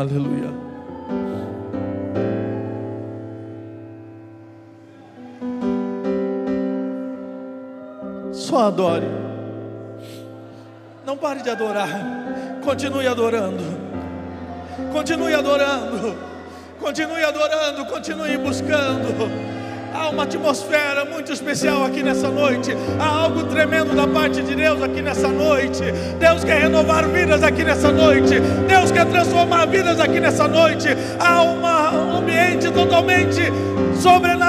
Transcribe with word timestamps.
Aleluia. 0.00 0.50
Só 8.32 8.68
adore. 8.68 9.06
Não 11.04 11.18
pare 11.18 11.42
de 11.42 11.50
adorar. 11.50 11.90
Continue 12.64 13.06
adorando. 13.06 13.62
Continue 14.90 15.34
adorando. 15.34 16.16
Continue 16.80 17.22
adorando. 17.22 17.84
Continue 17.84 18.38
buscando. 18.38 19.39
Há 20.00 20.08
uma 20.08 20.22
atmosfera 20.22 21.04
muito 21.04 21.30
especial 21.30 21.84
aqui 21.84 22.02
nessa 22.02 22.30
noite. 22.30 22.74
Há 22.98 23.06
algo 23.06 23.44
tremendo 23.44 23.94
da 23.94 24.08
parte 24.08 24.42
de 24.42 24.54
Deus 24.54 24.82
aqui 24.82 25.02
nessa 25.02 25.28
noite. 25.28 25.82
Deus 26.18 26.42
quer 26.42 26.62
renovar 26.62 27.06
vidas 27.06 27.42
aqui 27.42 27.62
nessa 27.62 27.92
noite. 27.92 28.40
Deus 28.66 28.90
quer 28.90 29.04
transformar 29.04 29.66
vidas 29.66 30.00
aqui 30.00 30.18
nessa 30.18 30.48
noite. 30.48 30.88
Há 31.18 31.42
uma, 31.42 31.92
um 31.92 32.16
ambiente 32.16 32.70
totalmente 32.72 33.42
sobrenatural 34.00 34.39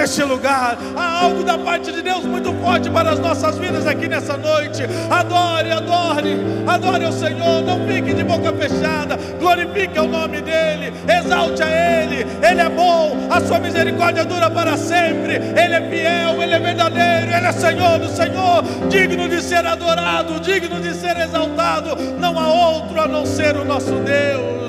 neste 0.00 0.22
lugar. 0.22 0.78
Há 0.96 1.20
algo 1.24 1.44
da 1.44 1.58
parte 1.58 1.92
de 1.92 2.02
Deus 2.02 2.24
muito 2.24 2.52
forte 2.54 2.88
para 2.90 3.10
as 3.10 3.18
nossas 3.18 3.58
vidas 3.58 3.86
aqui 3.86 4.08
nessa 4.08 4.36
noite. 4.36 4.82
Adore, 5.10 5.70
adore, 5.70 6.36
adore 6.66 7.04
o 7.04 7.12
Senhor. 7.12 7.62
Não 7.62 7.86
fique 7.86 8.14
de 8.14 8.24
boca 8.24 8.52
fechada. 8.52 9.16
Glorifique 9.38 9.98
o 9.98 10.06
nome 10.06 10.40
dEle. 10.40 10.92
Exalte 11.06 11.62
a 11.62 11.68
Ele. 11.68 12.26
Ele 12.42 12.60
é 12.60 12.68
bom. 12.68 13.28
A 13.30 13.40
sua 13.40 13.58
misericórdia 13.58 14.24
dura 14.24 14.50
para 14.50 14.76
sempre. 14.76 15.34
Ele 15.34 15.74
é 15.74 15.90
fiel. 15.90 16.42
Ele 16.42 16.54
é 16.54 16.58
verdadeiro. 16.58 17.32
Ele 17.36 17.46
é 17.46 17.52
Senhor 17.52 17.98
do 17.98 18.08
Senhor. 18.08 18.64
Digno 18.88 19.28
de 19.28 19.42
ser 19.42 19.64
adorado. 19.66 20.40
Digno 20.40 20.80
de 20.80 20.94
ser 20.94 21.16
exaltado. 21.18 21.96
Não 22.18 22.38
há 22.38 22.48
outro 22.48 23.00
a 23.00 23.06
não 23.06 23.26
ser 23.26 23.56
o 23.56 23.64
nosso 23.64 23.92
Deus 23.96 24.60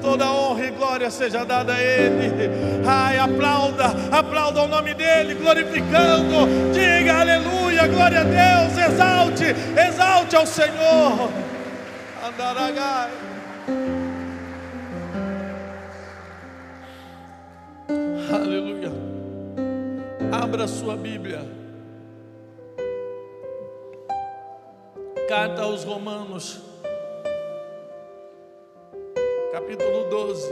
toda 0.00 0.32
honra 0.32 0.66
e 0.66 0.70
glória 0.70 1.10
seja 1.10 1.44
dada 1.44 1.74
a 1.74 1.82
Ele. 1.82 2.50
Ai, 2.86 3.18
aplauda, 3.18 3.94
aplauda 4.10 4.62
o 4.62 4.68
nome 4.68 4.94
dEle, 4.94 5.34
glorificando, 5.34 6.46
diga 6.72 7.20
aleluia, 7.20 7.86
glória 7.86 8.20
a 8.20 8.24
Deus, 8.24 8.78
exalte, 8.78 9.44
exalte 9.88 10.36
ao 10.36 10.46
Senhor. 10.46 11.30
Andaragai. 12.26 13.10
Aleluia. 18.32 18.92
Abra 20.32 20.66
sua 20.66 20.96
Bíblia. 20.96 21.40
Carta 25.28 25.62
aos 25.62 25.84
Romanos 25.84 26.69
capítulo 29.70 30.08
12. 30.10 30.50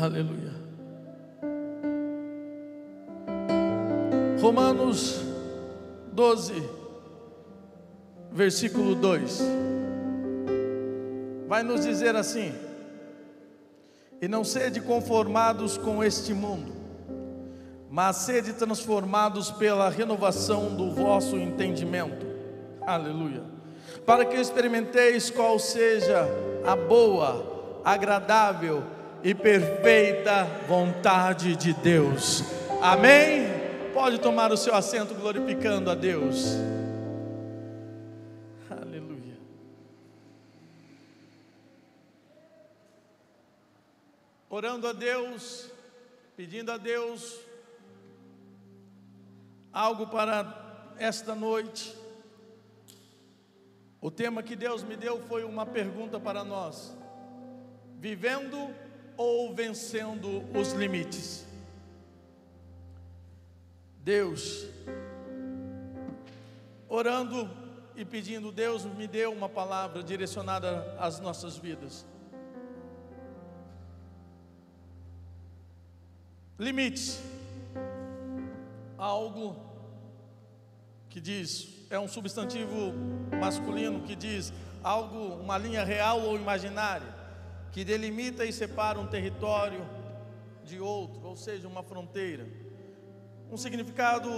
Aleluia. 0.00 0.50
Romanos 4.40 5.20
12, 6.12 6.68
versículo 8.32 8.96
2. 8.96 9.40
Vai 11.46 11.62
nos 11.62 11.84
dizer 11.84 12.16
assim: 12.16 12.52
E 14.20 14.26
não 14.26 14.42
sede 14.42 14.80
conformados 14.80 15.76
com 15.76 16.02
este 16.02 16.32
mundo, 16.34 16.79
mas 17.90 18.18
sede 18.18 18.52
transformados 18.52 19.50
pela 19.50 19.88
renovação 19.88 20.76
do 20.76 20.92
vosso 20.92 21.36
entendimento. 21.36 22.24
Aleluia. 22.86 23.42
Para 24.06 24.24
que 24.24 24.36
experimenteis 24.36 25.28
qual 25.28 25.58
seja 25.58 26.28
a 26.64 26.76
boa, 26.76 27.80
agradável 27.84 28.84
e 29.24 29.34
perfeita 29.34 30.44
vontade 30.68 31.56
de 31.56 31.72
Deus. 31.72 32.44
Amém? 32.80 33.48
Pode 33.92 34.20
tomar 34.20 34.52
o 34.52 34.56
seu 34.56 34.72
assento 34.72 35.12
glorificando 35.14 35.90
a 35.90 35.94
Deus. 35.96 36.54
Aleluia. 38.70 39.36
Orando 44.48 44.86
a 44.86 44.92
Deus, 44.92 45.68
pedindo 46.36 46.70
a 46.70 46.78
Deus 46.78 47.49
algo 49.72 50.06
para 50.06 50.94
esta 50.98 51.34
noite. 51.34 51.96
O 54.00 54.10
tema 54.10 54.42
que 54.42 54.56
Deus 54.56 54.82
me 54.82 54.96
deu 54.96 55.20
foi 55.26 55.44
uma 55.44 55.66
pergunta 55.66 56.18
para 56.18 56.42
nós: 56.42 56.96
vivendo 57.98 58.74
ou 59.16 59.54
vencendo 59.54 60.42
os 60.58 60.72
limites? 60.72 61.46
Deus, 64.02 64.66
orando 66.88 67.48
e 67.94 68.04
pedindo, 68.04 68.50
Deus 68.50 68.86
me 68.86 69.06
deu 69.06 69.30
uma 69.30 69.48
palavra 69.48 70.02
direcionada 70.02 70.96
às 70.98 71.20
nossas 71.20 71.58
vidas. 71.58 72.06
Limites 76.58 77.22
algo 79.00 79.56
que 81.08 81.20
diz, 81.20 81.86
é 81.90 81.98
um 81.98 82.06
substantivo 82.06 82.92
masculino 83.40 84.02
que 84.02 84.14
diz 84.14 84.52
algo, 84.82 85.34
uma 85.36 85.58
linha 85.58 85.82
real 85.82 86.20
ou 86.20 86.36
imaginária, 86.36 87.08
que 87.72 87.82
delimita 87.82 88.44
e 88.44 88.52
separa 88.52 88.98
um 88.98 89.06
território 89.06 89.84
de 90.64 90.78
outro, 90.78 91.26
ou 91.26 91.36
seja, 91.36 91.66
uma 91.66 91.82
fronteira. 91.82 92.46
Um 93.50 93.56
significado 93.56 94.30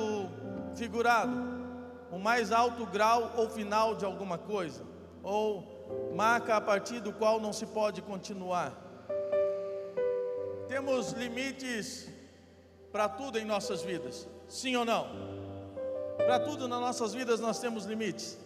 figurado, 0.74 1.36
o 2.10 2.18
mais 2.18 2.52
alto 2.52 2.86
grau 2.86 3.34
ou 3.36 3.50
final 3.50 3.94
de 3.94 4.04
alguma 4.04 4.38
coisa, 4.38 4.84
ou 5.22 6.12
marca 6.14 6.56
a 6.56 6.60
partir 6.60 7.00
do 7.00 7.12
qual 7.12 7.40
não 7.40 7.52
se 7.52 7.66
pode 7.66 8.00
continuar. 8.00 8.72
Temos 10.68 11.12
limites 11.12 12.11
para 12.92 13.08
tudo 13.08 13.38
em 13.38 13.44
nossas 13.44 13.82
vidas. 13.82 14.28
Sim 14.48 14.76
ou 14.76 14.84
não? 14.84 15.08
Para 16.18 16.38
tudo 16.38 16.68
nas 16.68 16.80
nossas 16.80 17.14
vidas 17.14 17.40
nós 17.40 17.58
temos 17.58 17.86
limites. 17.86 18.38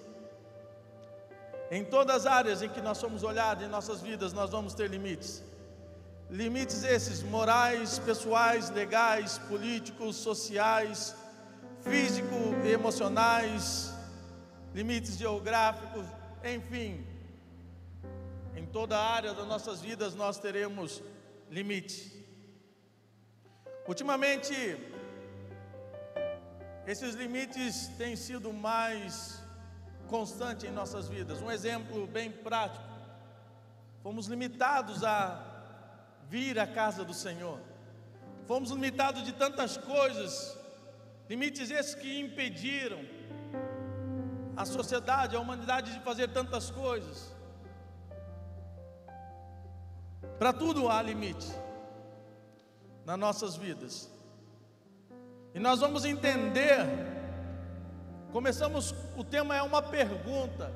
Em 1.71 1.85
todas 1.85 2.25
as 2.25 2.27
áreas 2.27 2.63
em 2.63 2.69
que 2.69 2.81
nós 2.81 2.97
somos 2.97 3.25
olhados 3.25 3.65
em 3.65 3.69
nossas 3.69 4.01
vidas, 4.01 4.33
nós 4.33 4.51
vamos 4.51 4.73
ter 4.73 4.89
limites. 4.89 5.43
Limites 6.31 6.85
esses 6.85 7.23
morais, 7.23 7.99
pessoais, 7.99 8.71
legais, 8.71 9.39
políticos, 9.39 10.17
sociais, 10.17 11.15
físico 11.83 12.35
e 12.65 12.71
emocionais, 12.71 13.93
limites 14.73 15.17
geográficos, 15.17 16.07
enfim. 16.45 17.05
Em 18.55 18.65
toda 18.65 18.97
a 18.97 19.11
área 19.11 19.35
das 19.35 19.47
nossas 19.47 19.81
vidas 19.81 20.15
nós 20.15 20.39
teremos 20.39 21.03
limites. 21.51 22.16
Ultimamente, 23.89 24.53
esses 26.87 27.15
limites 27.15 27.87
têm 27.97 28.17
sido 28.17 28.53
mais 28.53 29.41
constantes 30.09 30.65
em 30.65 30.73
nossas 30.73 31.09
vidas. 31.09 31.41
Um 31.41 31.51
exemplo 31.51 32.05
bem 32.09 32.31
prático: 32.33 32.85
fomos 34.03 34.27
limitados 34.27 35.05
a 35.05 35.41
vir 36.29 36.59
à 36.59 36.67
casa 36.67 37.05
do 37.05 37.15
Senhor, 37.15 37.61
fomos 38.45 38.71
limitados 38.71 39.23
de 39.23 39.33
tantas 39.33 39.77
coisas, 39.77 40.59
limites 41.29 41.71
esses 41.71 41.95
que 41.95 42.19
impediram 42.19 42.99
a 44.57 44.65
sociedade, 44.65 45.37
a 45.37 45.41
humanidade 45.41 45.93
de 45.93 46.01
fazer 46.01 46.29
tantas 46.33 46.73
coisas. 46.73 47.33
Para 50.41 50.53
tudo 50.53 50.89
há 50.89 51.01
limite 51.01 51.66
nas 53.07 53.17
nossas 53.17 53.55
vidas. 53.55 54.11
E 55.55 55.61
nós 55.61 55.79
vamos 55.79 56.05
entender. 56.05 56.85
Começamos, 58.33 58.93
o 59.17 59.23
tema 59.23 59.57
é 59.57 59.63
uma 59.63 59.81
pergunta, 59.81 60.73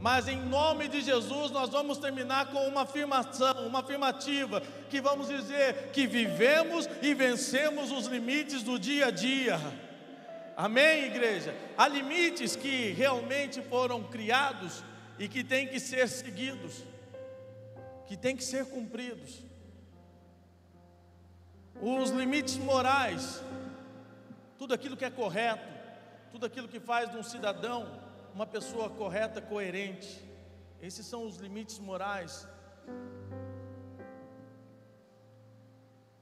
mas 0.00 0.26
em 0.26 0.36
nome 0.36 0.88
de 0.88 1.00
Jesus 1.00 1.52
nós 1.52 1.70
vamos 1.70 1.96
terminar 1.98 2.50
com 2.50 2.66
uma 2.66 2.82
afirmação, 2.82 3.66
uma 3.66 3.78
afirmativa, 3.78 4.60
que 4.90 5.00
vamos 5.00 5.28
dizer 5.28 5.92
que 5.92 6.06
vivemos 6.06 6.88
e 7.00 7.14
vencemos 7.14 7.92
os 7.92 8.06
limites 8.06 8.64
do 8.64 8.78
dia 8.78 9.06
a 9.06 9.10
dia. 9.10 9.58
Amém, 10.56 11.04
igreja? 11.04 11.54
Há 11.78 11.86
limites 11.86 12.56
que 12.56 12.90
realmente 12.90 13.62
foram 13.62 14.02
criados 14.02 14.82
e 15.18 15.28
que 15.28 15.44
têm 15.44 15.68
que 15.68 15.78
ser 15.78 16.08
seguidos, 16.08 16.84
que 18.06 18.16
têm 18.16 18.36
que 18.36 18.44
ser 18.44 18.66
cumpridos. 18.66 19.53
Os 21.80 22.10
limites 22.10 22.56
morais 22.56 23.42
tudo 24.58 24.72
aquilo 24.72 24.96
que 24.96 25.04
é 25.04 25.10
correto, 25.10 25.68
tudo 26.32 26.46
aquilo 26.46 26.68
que 26.68 26.80
faz 26.80 27.10
de 27.10 27.16
um 27.16 27.22
cidadão 27.22 28.02
uma 28.34 28.46
pessoa 28.46 28.90
correta, 28.90 29.40
coerente. 29.40 30.22
Esses 30.80 31.06
são 31.06 31.24
os 31.26 31.36
limites 31.36 31.78
morais. 31.78 32.48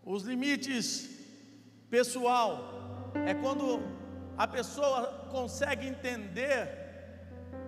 Os 0.04 0.24
limites 0.24 1.08
pessoal 1.88 3.12
é 3.26 3.32
quando 3.32 3.80
a 4.36 4.46
pessoa 4.46 5.28
consegue 5.30 5.86
entender. 5.86 6.68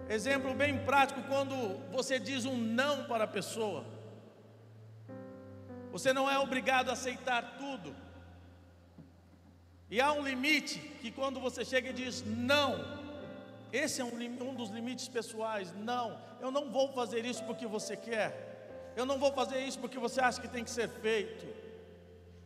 Exemplo 0.08 0.52
bem 0.54 0.84
prático, 0.84 1.22
quando 1.22 1.54
você 1.90 2.18
diz 2.18 2.44
um 2.44 2.56
não 2.56 3.04
para 3.04 3.24
a 3.24 3.28
pessoa. 3.28 3.93
Você 5.94 6.12
não 6.12 6.28
é 6.28 6.36
obrigado 6.40 6.88
a 6.88 6.94
aceitar 6.94 7.56
tudo. 7.56 7.94
E 9.88 10.00
há 10.00 10.12
um 10.12 10.24
limite 10.24 10.80
que 11.00 11.12
quando 11.12 11.38
você 11.38 11.64
chega 11.64 11.90
e 11.90 11.92
diz 11.92 12.24
não, 12.26 12.84
esse 13.72 14.00
é 14.00 14.04
um, 14.04 14.16
um, 14.48 14.54
dos 14.56 14.70
limites 14.70 15.06
pessoais. 15.06 15.72
Não, 15.72 16.18
eu 16.40 16.50
não 16.50 16.68
vou 16.68 16.92
fazer 16.92 17.24
isso 17.24 17.44
porque 17.44 17.64
você 17.64 17.96
quer. 17.96 18.92
Eu 18.96 19.06
não 19.06 19.20
vou 19.20 19.32
fazer 19.32 19.60
isso 19.60 19.78
porque 19.78 19.96
você 19.96 20.20
acha 20.20 20.40
que 20.40 20.48
tem 20.48 20.64
que 20.64 20.70
ser 20.70 20.88
feito. 20.88 21.46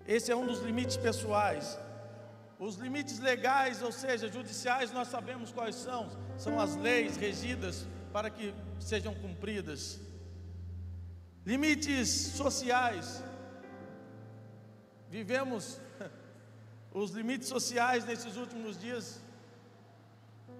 Esse 0.06 0.30
é 0.30 0.36
um 0.36 0.44
dos 0.44 0.60
limites 0.60 0.98
pessoais. 0.98 1.78
Os 2.58 2.74
limites 2.74 3.18
legais, 3.18 3.80
ou 3.80 3.92
seja, 3.92 4.30
judiciais, 4.30 4.92
nós 4.92 5.08
sabemos 5.08 5.50
quais 5.52 5.74
são. 5.74 6.10
São 6.36 6.60
as 6.60 6.76
leis 6.76 7.16
regidas 7.16 7.86
para 8.12 8.28
que 8.28 8.52
sejam 8.78 9.14
cumpridas. 9.14 9.98
Limites 11.46 12.10
sociais. 12.10 13.24
Vivemos 15.10 15.80
os 16.92 17.12
limites 17.12 17.48
sociais 17.48 18.04
nesses 18.04 18.36
últimos 18.36 18.78
dias 18.78 19.22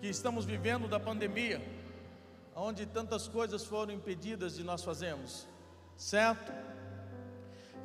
que 0.00 0.08
estamos 0.08 0.44
vivendo 0.44 0.88
da 0.88 0.98
pandemia, 0.98 1.60
onde 2.54 2.86
tantas 2.86 3.28
coisas 3.28 3.64
foram 3.64 3.92
impedidas 3.92 4.54
de 4.56 4.62
nós 4.62 4.82
fazermos, 4.82 5.46
certo? 5.96 6.52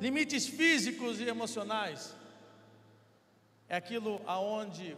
Limites 0.00 0.46
físicos 0.46 1.20
e 1.20 1.24
emocionais 1.24 2.14
é 3.68 3.76
aquilo 3.76 4.20
aonde 4.26 4.96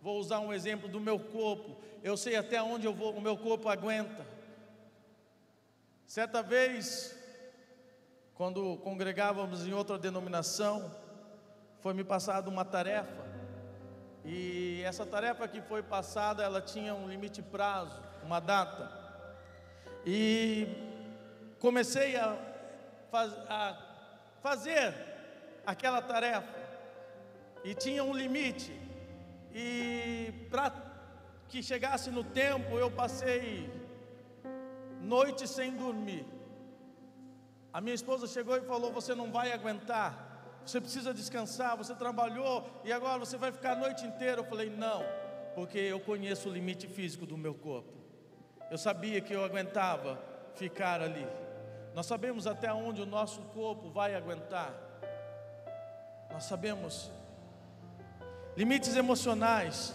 vou 0.00 0.18
usar 0.18 0.40
um 0.40 0.52
exemplo 0.52 0.88
do 0.88 1.00
meu 1.00 1.18
corpo. 1.18 1.76
Eu 2.02 2.16
sei 2.16 2.36
até 2.36 2.62
onde 2.62 2.86
eu 2.86 2.92
vou, 2.92 3.14
o 3.14 3.20
meu 3.20 3.36
corpo 3.36 3.68
aguenta. 3.68 4.26
Certa 6.06 6.42
vez, 6.42 7.16
quando 8.34 8.76
congregávamos 8.78 9.66
em 9.66 9.72
outra 9.72 9.96
denominação, 9.96 10.90
foi 11.80 11.94
me 11.94 12.02
passada 12.02 12.50
uma 12.50 12.64
tarefa. 12.64 13.24
E 14.24 14.82
essa 14.84 15.06
tarefa 15.06 15.46
que 15.46 15.60
foi 15.60 15.82
passada, 15.82 16.42
ela 16.42 16.60
tinha 16.60 16.94
um 16.94 17.08
limite 17.08 17.42
prazo, 17.42 18.02
uma 18.24 18.40
data. 18.40 18.90
E 20.04 20.66
comecei 21.60 22.16
a, 22.16 22.36
faz, 23.10 23.32
a 23.48 23.78
fazer 24.42 24.94
aquela 25.64 26.02
tarefa 26.02 26.58
e 27.62 27.72
tinha 27.74 28.02
um 28.02 28.12
limite. 28.12 28.72
E 29.54 30.32
para 30.50 30.72
que 31.48 31.62
chegasse 31.62 32.10
no 32.10 32.24
tempo, 32.24 32.76
eu 32.78 32.90
passei 32.90 33.70
noite 35.00 35.46
sem 35.46 35.76
dormir. 35.76 36.33
A 37.74 37.80
minha 37.80 37.94
esposa 37.94 38.26
chegou 38.28 38.56
e 38.56 38.60
falou: 38.60 38.92
Você 38.92 39.14
não 39.14 39.30
vai 39.30 39.52
aguentar, 39.52 40.62
você 40.64 40.80
precisa 40.80 41.12
descansar. 41.12 41.76
Você 41.76 41.94
trabalhou 41.94 42.64
e 42.84 42.92
agora 42.92 43.18
você 43.18 43.36
vai 43.36 43.50
ficar 43.50 43.72
a 43.72 43.76
noite 43.76 44.06
inteira. 44.06 44.40
Eu 44.40 44.44
falei: 44.44 44.70
Não, 44.70 45.04
porque 45.56 45.78
eu 45.78 45.98
conheço 45.98 46.48
o 46.48 46.52
limite 46.52 46.86
físico 46.86 47.26
do 47.26 47.36
meu 47.36 47.54
corpo. 47.54 47.92
Eu 48.70 48.78
sabia 48.78 49.20
que 49.20 49.34
eu 49.34 49.44
aguentava 49.44 50.18
ficar 50.54 51.02
ali. 51.02 51.26
Nós 51.94 52.06
sabemos 52.06 52.46
até 52.46 52.72
onde 52.72 53.02
o 53.02 53.06
nosso 53.06 53.42
corpo 53.58 53.90
vai 53.90 54.14
aguentar. 54.14 54.72
Nós 56.30 56.44
sabemos 56.44 57.10
Limites 58.56 58.94
emocionais. 58.94 59.92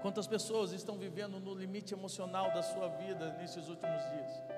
Quantas 0.00 0.26
pessoas 0.26 0.72
estão 0.72 0.96
vivendo 0.96 1.38
no 1.38 1.54
limite 1.54 1.92
emocional 1.92 2.50
da 2.54 2.62
sua 2.62 2.88
vida 2.88 3.36
nesses 3.38 3.68
últimos 3.68 4.02
dias? 4.10 4.55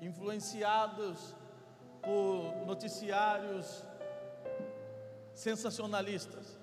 Influenciados 0.00 1.34
por 2.02 2.66
noticiários 2.66 3.84
sensacionalistas. 5.34 6.58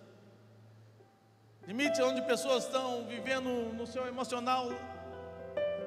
Limite 1.68 2.02
onde 2.02 2.22
pessoas 2.22 2.66
estão 2.66 3.06
vivendo 3.06 3.74
no 3.74 3.88
seu 3.88 4.08
emocional 4.08 4.70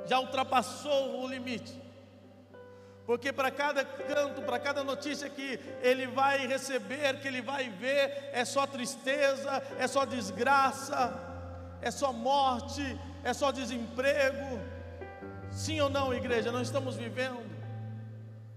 já 0.09 0.19
ultrapassou 0.19 1.23
o 1.23 1.29
limite. 1.29 1.81
Porque 3.05 3.33
para 3.33 3.51
cada 3.51 3.85
canto, 3.85 4.43
para 4.43 4.59
cada 4.59 4.83
notícia 4.83 5.29
que 5.31 5.59
ele 5.83 6.07
vai 6.07 6.47
receber, 6.47 7.21
que 7.21 7.29
ele 7.29 7.41
vai 7.41 7.69
ver, 7.71 8.31
é 8.33 8.45
só 8.45 8.67
tristeza, 8.67 9.63
é 9.79 9.87
só 9.87 10.05
desgraça, 10.05 11.13
é 11.81 11.91
só 11.91 12.13
morte, 12.13 12.83
é 13.23 13.33
só 13.33 13.51
desemprego. 13.51 14.61
Sim 15.51 15.81
ou 15.81 15.89
não, 15.89 16.13
igreja? 16.15 16.53
Não 16.53 16.63
estamos 16.63 16.97
vivendo 16.97 17.59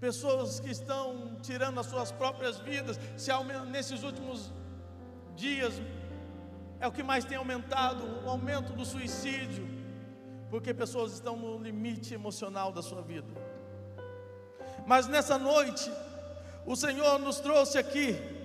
pessoas 0.00 0.58
que 0.58 0.70
estão 0.70 1.36
tirando 1.42 1.78
as 1.78 1.86
suas 1.86 2.10
próprias 2.10 2.58
vidas. 2.58 2.98
Se 3.16 3.30
nesses 3.70 4.02
últimos 4.02 4.52
dias 5.36 5.80
é 6.80 6.86
o 6.88 6.92
que 6.92 7.02
mais 7.02 7.24
tem 7.24 7.36
aumentado, 7.36 8.04
o 8.24 8.28
aumento 8.28 8.72
do 8.72 8.84
suicídio, 8.84 9.68
porque 10.50 10.74
pessoas 10.74 11.12
estão 11.12 11.36
no 11.36 11.58
limite 11.58 12.12
emocional 12.12 12.72
da 12.72 12.82
sua 12.82 13.00
vida. 13.00 13.28
Mas 14.84 15.06
nessa 15.06 15.38
noite, 15.38 15.90
o 16.66 16.74
Senhor 16.74 17.18
nos 17.20 17.38
trouxe 17.38 17.78
aqui 17.78 18.41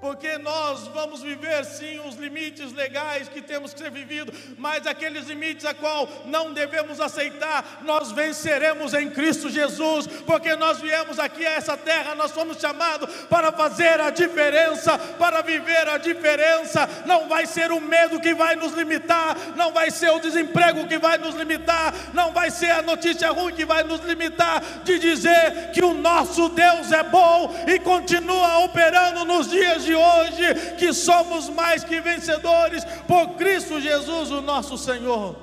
porque 0.00 0.38
nós 0.38 0.86
vamos 0.88 1.22
viver 1.22 1.64
sim 1.64 1.98
os 2.00 2.14
limites 2.14 2.72
legais 2.72 3.28
que 3.28 3.42
temos 3.42 3.72
que 3.72 3.80
ser 3.80 3.90
vividos, 3.90 4.34
mas 4.56 4.86
aqueles 4.86 5.26
limites 5.26 5.64
a 5.64 5.74
qual 5.74 6.08
não 6.26 6.52
devemos 6.52 7.00
aceitar, 7.00 7.80
nós 7.82 8.12
venceremos 8.12 8.94
em 8.94 9.10
Cristo 9.10 9.50
Jesus, 9.50 10.06
porque 10.26 10.54
nós 10.56 10.80
viemos 10.80 11.18
aqui 11.18 11.46
a 11.46 11.54
essa 11.54 11.76
terra, 11.76 12.14
nós 12.14 12.30
fomos 12.30 12.58
chamados 12.58 13.08
para 13.24 13.50
fazer 13.52 14.00
a 14.00 14.10
diferença, 14.10 14.96
para 15.18 15.42
viver 15.42 15.88
a 15.88 15.98
diferença. 15.98 16.88
Não 17.06 17.28
vai 17.28 17.46
ser 17.46 17.72
o 17.72 17.80
medo 17.80 18.20
que 18.20 18.34
vai 18.34 18.54
nos 18.54 18.72
limitar, 18.74 19.36
não 19.56 19.72
vai 19.72 19.90
ser 19.90 20.10
o 20.10 20.20
desemprego 20.20 20.86
que 20.86 20.98
vai 20.98 21.18
nos 21.18 21.34
limitar, 21.34 21.92
não 22.14 22.32
vai 22.32 22.50
ser 22.50 22.70
a 22.70 22.82
notícia 22.82 23.30
ruim 23.30 23.54
que 23.54 23.64
vai 23.64 23.82
nos 23.82 24.00
limitar 24.00 24.62
de 24.84 24.98
dizer 24.98 25.70
que 25.72 25.84
o 25.84 25.94
nosso 25.94 26.48
Deus 26.50 26.92
é 26.92 27.02
bom 27.02 27.54
e 27.66 27.78
continua 27.80 28.58
operando 28.64 29.24
nos 29.24 29.50
dias 29.50 29.84
de 29.84 29.87
de 29.88 29.94
hoje 29.94 30.76
que 30.78 30.92
somos 30.92 31.48
mais 31.48 31.82
que 31.82 32.00
vencedores 32.00 32.84
por 33.06 33.36
Cristo 33.36 33.80
Jesus, 33.80 34.30
o 34.30 34.42
nosso 34.42 34.76
Senhor. 34.76 35.36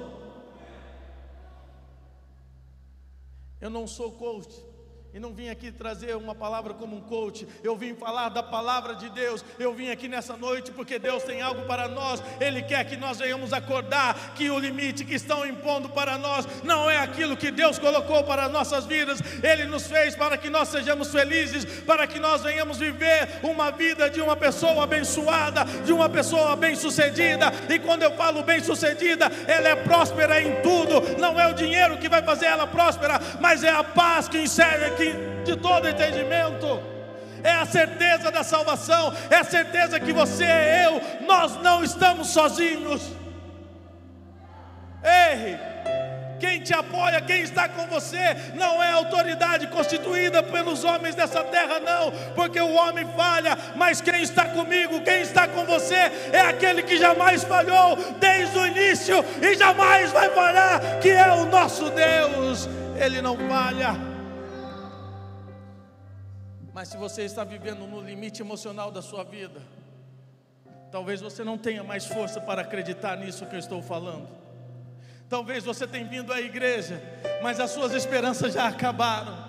Eu 3.60 3.70
não 3.72 3.88
sou 3.88 4.12
coach, 4.12 4.56
e 5.16 5.20
não 5.20 5.32
vim 5.32 5.48
aqui 5.48 5.72
trazer 5.72 6.14
uma 6.18 6.36
palavra 6.36 6.74
como 6.74 6.98
um 6.98 7.00
coach, 7.00 7.48
eu 7.64 7.78
vim 7.78 7.96
falar 7.96 8.28
da 8.28 8.44
palavra 8.44 8.96
de 8.96 9.10
Deus. 9.10 9.46
Eu 9.58 9.74
vim 9.74 9.90
aqui 9.90 10.10
nessa 10.10 10.36
noite 10.36 10.72
porque 10.72 11.00
Deus 11.00 11.24
tem 11.24 11.42
algo 11.42 11.62
para 11.62 11.88
nós. 11.88 12.22
Ele 12.38 12.62
quer 12.62 12.84
que 12.84 12.98
nós 12.98 13.20
venhamos 13.20 13.54
acordar 13.54 14.34
que 14.36 14.50
o 14.50 14.60
limite 14.60 15.06
que 15.06 15.16
estão 15.16 15.46
impondo 15.46 15.88
para 15.88 16.18
nós 16.18 16.46
não 16.66 16.92
é 16.92 16.98
aquilo 16.98 17.38
que 17.38 17.50
Deus 17.50 17.80
colocou 17.80 18.26
para 18.26 18.50
nossas 18.50 18.86
vidas. 18.86 19.22
Ele 19.42 19.64
nos 19.64 19.88
fez 19.88 20.18
para 20.18 20.38
que 20.38 20.50
nós 20.50 20.68
sejamos 20.68 21.10
felizes, 21.10 21.64
para 21.84 22.06
que 22.06 22.20
nós 22.20 22.44
venhamos 22.44 22.78
viver 22.78 23.40
uma 23.42 23.72
vida 23.72 24.10
de 24.10 24.20
uma 24.20 24.36
pessoa 24.36 24.84
abençoada, 24.84 25.64
de 25.86 25.94
uma 25.94 26.10
pessoa 26.10 26.58
bem-sucedida. 26.58 27.54
E 27.70 27.80
quando 27.80 28.04
eu 28.04 28.12
falo 28.18 28.44
bem-sucedida, 28.44 29.32
ela 29.48 29.70
é 29.70 29.76
próspera 29.78 30.42
em 30.42 30.62
tudo. 30.62 31.18
Não 31.18 31.40
é 31.40 31.48
o 31.48 31.54
dinheiro 31.54 31.98
que 32.00 32.10
vai 32.10 32.22
fazer 32.22 32.48
ela 32.48 32.68
próspera, 32.68 33.18
mas 33.40 33.64
é 33.64 33.70
a 33.70 33.82
paz 33.82 34.28
que 34.28 34.40
encerra 34.40 34.90
que 34.90 35.05
de 35.44 35.56
todo 35.56 35.88
entendimento. 35.88 36.82
É 37.44 37.52
a 37.52 37.66
certeza 37.66 38.32
da 38.32 38.44
salvação, 38.44 39.14
é 39.30 39.36
a 39.36 39.44
certeza 39.44 40.00
que 40.00 40.12
você 40.12 40.46
e 40.46 40.84
eu, 40.86 41.02
nós 41.28 41.56
não 41.62 41.84
estamos 41.84 42.30
sozinhos. 42.30 43.02
Ei, 45.04 45.56
quem 46.40 46.62
te 46.62 46.74
apoia, 46.74 47.22
quem 47.22 47.42
está 47.42 47.70
com 47.70 47.86
você, 47.86 48.36
não 48.56 48.82
é 48.82 48.92
autoridade 48.92 49.68
constituída 49.68 50.42
pelos 50.42 50.84
homens 50.84 51.14
dessa 51.14 51.44
terra, 51.44 51.80
não, 51.80 52.12
porque 52.34 52.60
o 52.60 52.74
homem 52.74 53.06
falha, 53.16 53.58
mas 53.76 54.02
quem 54.02 54.24
está 54.24 54.46
comigo, 54.46 55.02
quem 55.02 55.22
está 55.22 55.48
com 55.48 55.66
você, 55.66 56.12
é 56.34 56.42
aquele 56.42 56.82
que 56.82 56.98
jamais 56.98 57.44
falhou 57.44 57.96
desde 58.20 58.58
o 58.58 58.66
início 58.66 59.24
e 59.42 59.56
jamais 59.56 60.12
vai 60.12 60.30
falhar, 60.30 61.00
que 61.00 61.10
é 61.10 61.32
o 61.32 61.46
nosso 61.46 61.92
Deus, 61.92 62.68
ele 63.00 63.22
não 63.22 63.38
falha. 63.48 64.15
Mas 66.76 66.90
se 66.90 66.98
você 66.98 67.24
está 67.24 67.44
vivendo 67.44 67.88
no 67.88 68.00
limite 68.00 68.44
emocional 68.44 68.92
da 68.92 69.02
sua 69.02 69.24
vida, 69.24 69.60
Talvez 70.96 71.20
você 71.20 71.44
não 71.44 71.58
tenha 71.58 71.84
mais 71.84 72.06
força 72.06 72.40
para 72.40 72.62
acreditar 72.62 73.18
nisso 73.18 73.46
que 73.48 73.54
eu 73.54 73.60
estou 73.60 73.82
falando. 73.82 74.30
Talvez 75.28 75.66
você 75.66 75.86
tenha 75.86 76.06
vindo 76.08 76.32
à 76.32 76.40
igreja, 76.40 77.02
mas 77.44 77.60
as 77.60 77.72
suas 77.72 77.92
esperanças 77.92 78.54
já 78.54 78.66
acabaram. 78.66 79.45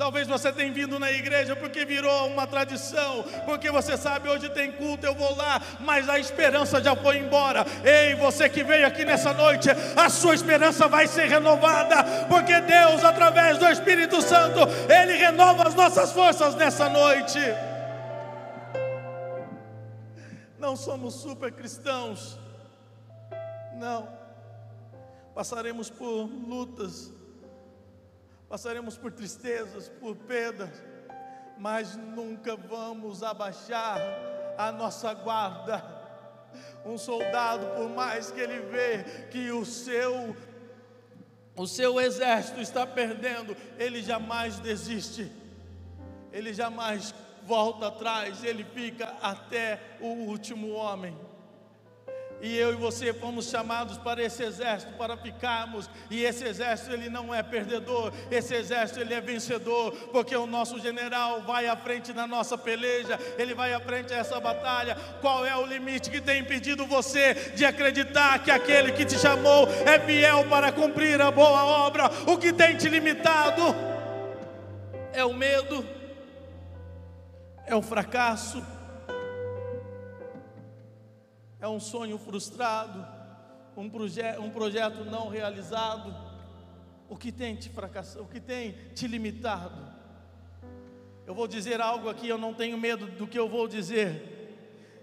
Talvez 0.00 0.26
você 0.26 0.50
tenha 0.50 0.72
vindo 0.72 0.98
na 0.98 1.12
igreja 1.12 1.54
porque 1.54 1.84
virou 1.84 2.28
uma 2.28 2.46
tradição, 2.46 3.22
porque 3.44 3.70
você 3.70 3.98
sabe 3.98 4.30
hoje 4.30 4.48
tem 4.48 4.72
culto, 4.72 5.04
eu 5.04 5.14
vou 5.14 5.36
lá, 5.36 5.60
mas 5.78 6.08
a 6.08 6.18
esperança 6.18 6.82
já 6.82 6.96
foi 6.96 7.18
embora. 7.18 7.66
Ei, 7.84 8.14
você 8.14 8.48
que 8.48 8.64
veio 8.64 8.86
aqui 8.86 9.04
nessa 9.04 9.34
noite, 9.34 9.68
a 9.94 10.08
sua 10.08 10.34
esperança 10.34 10.88
vai 10.88 11.06
ser 11.06 11.26
renovada, 11.26 12.02
porque 12.30 12.58
Deus, 12.62 13.04
através 13.04 13.58
do 13.58 13.68
Espírito 13.68 14.22
Santo, 14.22 14.60
Ele 14.90 15.18
renova 15.18 15.68
as 15.68 15.74
nossas 15.74 16.10
forças 16.12 16.54
nessa 16.54 16.88
noite. 16.88 17.38
Não 20.58 20.76
somos 20.76 21.12
super 21.12 21.52
cristãos, 21.52 22.38
não. 23.74 24.08
Passaremos 25.34 25.90
por 25.90 26.24
lutas, 26.24 27.12
passaremos 28.50 28.98
por 28.98 29.12
tristezas, 29.12 29.88
por 29.88 30.16
perdas, 30.16 30.70
mas 31.56 31.94
nunca 31.94 32.56
vamos 32.56 33.22
abaixar 33.22 34.00
a 34.58 34.72
nossa 34.72 35.14
guarda. 35.14 36.00
Um 36.84 36.98
soldado, 36.98 37.64
por 37.76 37.88
mais 37.88 38.32
que 38.32 38.40
ele 38.40 38.58
vê 38.62 39.28
que 39.30 39.52
o 39.52 39.64
seu 39.64 40.36
o 41.54 41.66
seu 41.66 42.00
exército 42.00 42.60
está 42.60 42.84
perdendo, 42.84 43.56
ele 43.78 44.02
jamais 44.02 44.58
desiste. 44.58 45.30
Ele 46.32 46.52
jamais 46.52 47.14
volta 47.44 47.86
atrás, 47.86 48.42
ele 48.42 48.64
fica 48.64 49.14
até 49.22 49.78
o 50.00 50.06
último 50.06 50.70
homem. 50.70 51.16
E 52.42 52.56
eu 52.56 52.72
e 52.72 52.76
você 52.76 53.12
fomos 53.12 53.48
chamados 53.48 53.98
para 53.98 54.22
esse 54.22 54.42
exército, 54.42 54.92
para 54.94 55.16
ficarmos. 55.16 55.90
E 56.10 56.24
esse 56.24 56.44
exército 56.44 56.92
ele 56.92 57.08
não 57.08 57.34
é 57.34 57.42
perdedor, 57.42 58.12
esse 58.30 58.54
exército 58.54 59.00
ele 59.00 59.12
é 59.12 59.20
vencedor, 59.20 59.92
porque 60.12 60.34
o 60.34 60.46
nosso 60.46 60.78
general 60.78 61.42
vai 61.42 61.66
à 61.66 61.76
frente 61.76 62.12
na 62.12 62.26
nossa 62.26 62.56
peleja, 62.56 63.18
ele 63.36 63.54
vai 63.54 63.74
à 63.74 63.80
frente 63.80 64.14
a 64.14 64.18
essa 64.18 64.40
batalha. 64.40 64.96
Qual 65.20 65.44
é 65.44 65.54
o 65.56 65.66
limite 65.66 66.10
que 66.10 66.20
tem 66.20 66.40
impedido 66.40 66.86
você 66.86 67.34
de 67.54 67.64
acreditar 67.64 68.38
que 68.42 68.50
aquele 68.50 68.92
que 68.92 69.04
te 69.04 69.18
chamou 69.18 69.68
é 69.84 69.98
fiel 70.00 70.46
para 70.48 70.72
cumprir 70.72 71.20
a 71.20 71.30
boa 71.30 71.64
obra? 71.64 72.10
O 72.26 72.38
que 72.38 72.52
tem 72.52 72.76
te 72.76 72.88
limitado 72.88 73.62
é 75.12 75.24
o 75.24 75.34
medo, 75.34 75.86
é 77.66 77.74
o 77.74 77.82
fracasso 77.82 78.64
é 81.60 81.68
um 81.68 81.78
sonho 81.78 82.16
frustrado, 82.18 83.06
um, 83.76 83.88
proje 83.88 84.22
um 84.38 84.50
projeto 84.50 85.04
não 85.04 85.28
realizado, 85.28 86.14
o 87.08 87.16
que 87.16 87.30
tem 87.30 87.54
te 87.54 87.68
fracassado, 87.68 88.24
o 88.24 88.28
que 88.28 88.40
tem 88.40 88.72
te 88.94 89.06
limitado. 89.06 89.90
Eu 91.26 91.34
vou 91.34 91.46
dizer 91.46 91.80
algo 91.80 92.08
aqui, 92.08 92.28
eu 92.28 92.38
não 92.38 92.54
tenho 92.54 92.78
medo 92.78 93.06
do 93.06 93.26
que 93.26 93.38
eu 93.38 93.48
vou 93.48 93.68
dizer 93.68 94.39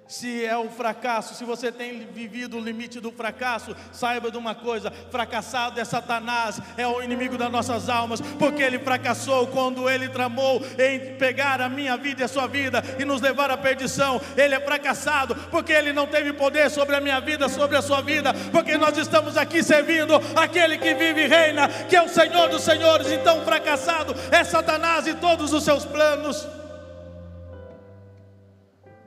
se 0.08 0.46
é 0.46 0.56
o 0.58 0.70
fracasso, 0.70 1.36
se 1.36 1.44
você 1.44 1.72
tem 1.72 2.08
vivido 2.14 2.58
o 2.58 2.60
limite 2.62 3.00
do 3.00 3.12
fracasso, 3.12 3.76
saiba 3.92 4.32
de 4.32 4.38
uma 4.38 4.56
coisa: 4.56 4.92
fracassado 5.12 5.80
é 5.80 5.86
Satanás, 5.86 6.62
é 6.78 6.88
o 6.88 7.02
inimigo 7.02 7.38
das 7.38 7.52
nossas 7.52 7.90
almas, 7.90 8.22
porque 8.40 8.64
ele 8.64 8.80
fracassou 8.80 9.48
quando 9.48 9.90
ele 9.90 10.08
tramou 10.08 10.62
em 10.80 11.18
pegar 11.18 11.62
a 11.62 11.68
minha 11.68 11.98
vida 11.98 12.22
e 12.22 12.24
a 12.24 12.28
sua 12.28 12.48
vida 12.48 12.84
e 12.98 13.04
nos 13.04 13.22
levar 13.22 13.52
à 13.52 13.58
perdição. 13.58 14.22
Ele 14.38 14.56
é 14.56 14.60
fracassado 14.60 15.36
porque 15.52 15.74
ele 15.74 15.92
não 15.92 16.08
teve 16.08 16.32
poder 16.34 16.70
sobre 16.70 16.96
a 16.96 17.02
minha 17.02 17.20
vida, 17.20 17.50
sobre 17.50 17.76
a 17.76 17.82
sua 17.82 18.02
vida, 18.02 18.34
porque 18.52 18.78
nós 18.78 18.98
estamos 18.98 19.36
aqui 19.36 19.62
servindo 19.62 20.14
aquele 20.36 20.78
que 20.78 20.94
vive 20.94 21.26
e 21.26 21.28
reina, 21.28 21.68
que 21.68 21.96
é 21.96 22.02
o 22.02 22.08
Senhor 22.08 22.48
dos 22.50 22.64
Senhores. 22.64 23.12
Então, 23.12 23.44
fracassado 23.44 24.16
é 24.32 24.44
Satanás 24.44 25.06
e 25.06 25.14
todos 25.16 25.52
os 25.52 25.64
seus 25.64 25.84
planos 25.84 26.48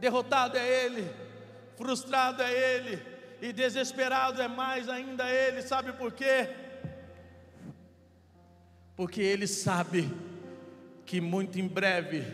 derrotado 0.00 0.56
é 0.56 0.84
ele, 0.84 1.10
frustrado 1.76 2.42
é 2.42 2.52
ele, 2.52 3.02
e 3.40 3.52
desesperado 3.52 4.40
é 4.40 4.48
mais 4.48 4.88
ainda 4.88 5.30
ele, 5.30 5.62
sabe 5.62 5.92
por 5.92 6.12
quê? 6.12 6.48
Porque 8.96 9.20
ele 9.20 9.46
sabe 9.46 10.10
que 11.06 11.20
muito 11.20 11.58
em 11.58 11.66
breve 11.66 12.24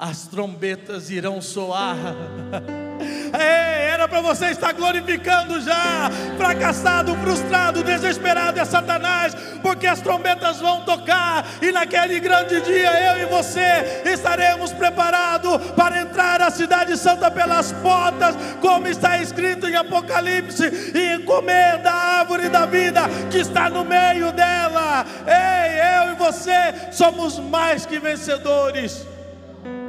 as 0.00 0.26
trombetas 0.26 1.10
irão 1.10 1.42
soar. 1.42 1.94
era 3.38 4.08
para 4.08 4.22
você 4.22 4.46
estar 4.46 4.72
glorificando 4.72 5.60
já. 5.60 6.10
Fracassado, 6.38 7.14
frustrado, 7.16 7.84
desesperado 7.84 8.58
é 8.58 8.64
Satanás, 8.64 9.34
porque 9.62 9.86
as 9.86 10.00
trombetas 10.00 10.58
vão 10.58 10.86
tocar, 10.86 11.44
e 11.60 11.70
naquele 11.70 12.18
grande 12.18 12.62
dia 12.62 13.12
eu 13.12 13.22
e 13.22 13.26
você 13.26 14.02
estaremos 14.06 14.72
preparados 14.72 15.58
para 15.76 16.00
entrar 16.00 16.40
à 16.40 16.50
Cidade 16.50 16.96
Santa 16.96 17.30
pelas 17.30 17.70
portas, 17.72 18.34
como 18.62 18.88
está 18.88 19.18
escrito 19.18 19.68
em 19.68 19.76
Apocalipse, 19.76 20.64
e 20.64 21.18
comer 21.24 21.76
da 21.82 21.92
árvore 21.92 22.48
da 22.48 22.64
vida 22.64 23.02
que 23.30 23.36
está 23.36 23.68
no 23.68 23.84
meio 23.84 24.32
dela. 24.32 25.04
Ei, 25.26 26.06
eu 26.06 26.12
e 26.14 26.16
você 26.16 26.90
somos 26.90 27.38
mais 27.38 27.84
que 27.84 27.98
vencedores 27.98 29.09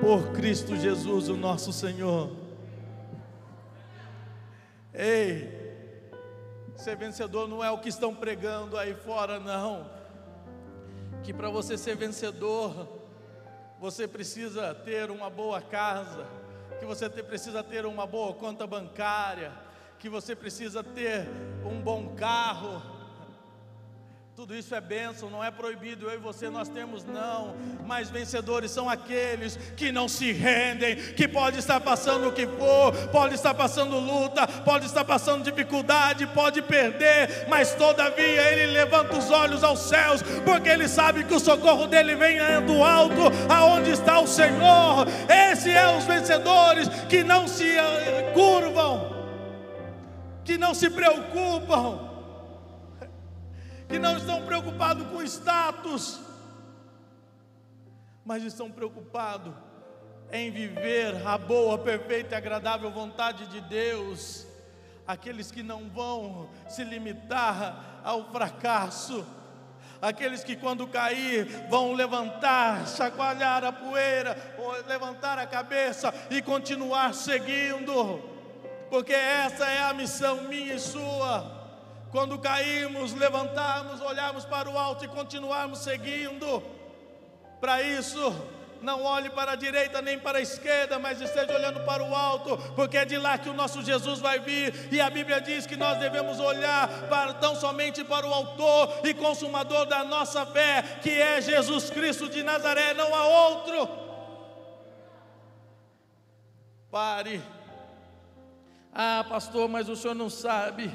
por 0.01 0.31
Cristo 0.31 0.75
Jesus, 0.75 1.29
o 1.29 1.37
nosso 1.37 1.71
Senhor. 1.71 2.31
Ei, 4.91 5.47
ser 6.75 6.95
vencedor 6.97 7.47
não 7.47 7.63
é 7.63 7.69
o 7.69 7.77
que 7.77 7.89
estão 7.89 8.15
pregando 8.15 8.75
aí 8.77 8.95
fora, 8.95 9.39
não. 9.39 9.87
Que 11.21 11.31
para 11.31 11.49
você 11.49 11.77
ser 11.77 11.95
vencedor, 11.95 12.89
você 13.79 14.07
precisa 14.07 14.73
ter 14.73 15.11
uma 15.11 15.29
boa 15.29 15.61
casa, 15.61 16.25
que 16.79 16.85
você 16.85 17.07
precisa 17.07 17.63
ter 17.63 17.85
uma 17.85 18.07
boa 18.07 18.33
conta 18.33 18.65
bancária, 18.65 19.51
que 19.99 20.09
você 20.09 20.35
precisa 20.35 20.83
ter 20.83 21.29
um 21.63 21.79
bom 21.79 22.15
carro, 22.15 22.81
tudo 24.33 24.55
isso 24.55 24.73
é 24.73 24.79
bênção, 24.79 25.29
não 25.29 25.43
é 25.43 25.51
proibido. 25.51 26.07
Eu 26.07 26.13
e 26.13 26.17
você 26.17 26.49
nós 26.49 26.69
temos 26.69 27.03
não, 27.03 27.53
mas 27.85 28.09
vencedores 28.09 28.71
são 28.71 28.89
aqueles 28.89 29.57
que 29.75 29.91
não 29.91 30.07
se 30.07 30.31
rendem, 30.31 30.95
que 30.95 31.27
pode 31.27 31.59
estar 31.59 31.81
passando 31.81 32.29
o 32.29 32.31
que 32.31 32.47
for, 32.47 32.93
pode 33.11 33.35
estar 33.35 33.53
passando 33.53 33.99
luta, 33.99 34.47
pode 34.47 34.85
estar 34.85 35.03
passando 35.03 35.43
dificuldade, 35.43 36.25
pode 36.27 36.61
perder, 36.61 37.45
mas 37.49 37.75
todavia 37.75 38.51
ele 38.53 38.71
levanta 38.71 39.17
os 39.17 39.29
olhos 39.29 39.63
aos 39.63 39.79
céus, 39.79 40.21
porque 40.45 40.69
ele 40.69 40.87
sabe 40.87 41.25
que 41.25 41.33
o 41.33 41.39
socorro 41.39 41.85
dele 41.85 42.15
vem 42.15 42.39
do 42.65 42.81
alto, 42.83 43.23
aonde 43.49 43.91
está 43.91 44.19
o 44.19 44.27
Senhor. 44.27 45.07
Esse 45.51 45.71
é 45.71 45.97
os 45.97 46.05
vencedores 46.05 46.87
que 47.09 47.21
não 47.21 47.47
se 47.49 47.75
curvam, 48.33 49.13
que 50.45 50.57
não 50.57 50.73
se 50.73 50.89
preocupam 50.89 52.10
que 53.91 53.99
não 53.99 54.15
estão 54.15 54.41
preocupados 54.45 55.05
com 55.07 55.21
status, 55.21 56.21
mas 58.23 58.41
estão 58.41 58.71
preocupados 58.71 59.53
em 60.31 60.49
viver 60.49 61.27
a 61.27 61.37
boa, 61.37 61.77
perfeita 61.77 62.33
e 62.33 62.37
agradável 62.37 62.89
vontade 62.89 63.47
de 63.47 63.59
Deus. 63.59 64.47
Aqueles 65.05 65.51
que 65.51 65.61
não 65.61 65.89
vão 65.89 66.49
se 66.69 66.85
limitar 66.85 67.99
ao 68.01 68.31
fracasso, 68.31 69.25
aqueles 70.01 70.41
que 70.41 70.55
quando 70.55 70.87
cair 70.87 71.67
vão 71.69 71.91
levantar, 71.91 72.87
chacoalhar 72.87 73.65
a 73.65 73.73
poeira, 73.73 74.37
levantar 74.87 75.37
a 75.37 75.45
cabeça 75.45 76.13
e 76.29 76.41
continuar 76.41 77.13
seguindo, 77.13 78.21
porque 78.89 79.11
essa 79.11 79.65
é 79.65 79.83
a 79.83 79.93
missão 79.93 80.43
minha 80.43 80.75
e 80.75 80.79
sua 80.79 81.60
quando 82.11 82.37
cairmos, 82.37 83.13
levantarmos, 83.13 84.01
olharmos 84.01 84.43
para 84.43 84.69
o 84.69 84.77
alto 84.77 85.05
e 85.05 85.07
continuarmos 85.07 85.79
seguindo. 85.79 86.61
Para 87.61 87.81
isso, 87.81 88.35
não 88.81 89.03
olhe 89.03 89.29
para 89.29 89.53
a 89.53 89.55
direita 89.55 90.01
nem 90.01 90.19
para 90.19 90.39
a 90.39 90.41
esquerda, 90.41 90.99
mas 90.99 91.21
esteja 91.21 91.53
olhando 91.53 91.79
para 91.85 92.03
o 92.03 92.13
alto, 92.13 92.57
porque 92.75 92.97
é 92.97 93.05
de 93.05 93.17
lá 93.17 93.37
que 93.37 93.49
o 93.49 93.53
nosso 93.53 93.81
Jesus 93.81 94.19
vai 94.19 94.39
vir. 94.39 94.89
E 94.91 94.99
a 94.99 95.09
Bíblia 95.09 95.39
diz 95.39 95.65
que 95.65 95.77
nós 95.77 95.99
devemos 95.99 96.39
olhar 96.39 96.89
para 97.07 97.33
tão 97.35 97.55
somente 97.55 98.03
para 98.03 98.27
o 98.27 98.33
autor 98.33 99.01
e 99.05 99.13
consumador 99.13 99.85
da 99.85 100.03
nossa 100.03 100.45
fé, 100.45 100.99
que 101.01 101.09
é 101.09 101.39
Jesus 101.39 101.89
Cristo 101.89 102.27
de 102.27 102.43
Nazaré, 102.43 102.93
não 102.93 103.15
há 103.15 103.25
outro. 103.25 103.89
Pare. 106.91 107.41
Ah, 108.93 109.25
pastor, 109.29 109.69
mas 109.69 109.87
o 109.87 109.95
senhor 109.95 110.13
não 110.13 110.29
sabe 110.29 110.91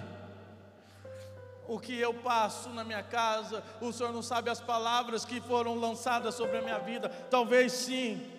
o 1.69 1.79
que 1.79 1.99
eu 1.99 2.15
passo 2.15 2.69
na 2.71 2.85
minha 2.85 3.03
casa, 3.03 3.63
o 3.81 3.93
Senhor 3.93 4.13
não 4.13 4.23
sabe 4.23 4.51
as 4.51 4.61
palavras 4.61 5.25
que 5.25 5.41
foram 5.41 5.75
lançadas 5.75 6.35
sobre 6.35 6.59
a 6.59 6.63
minha 6.63 6.79
vida, 6.79 7.09
talvez 7.31 7.73
sim, 7.73 8.36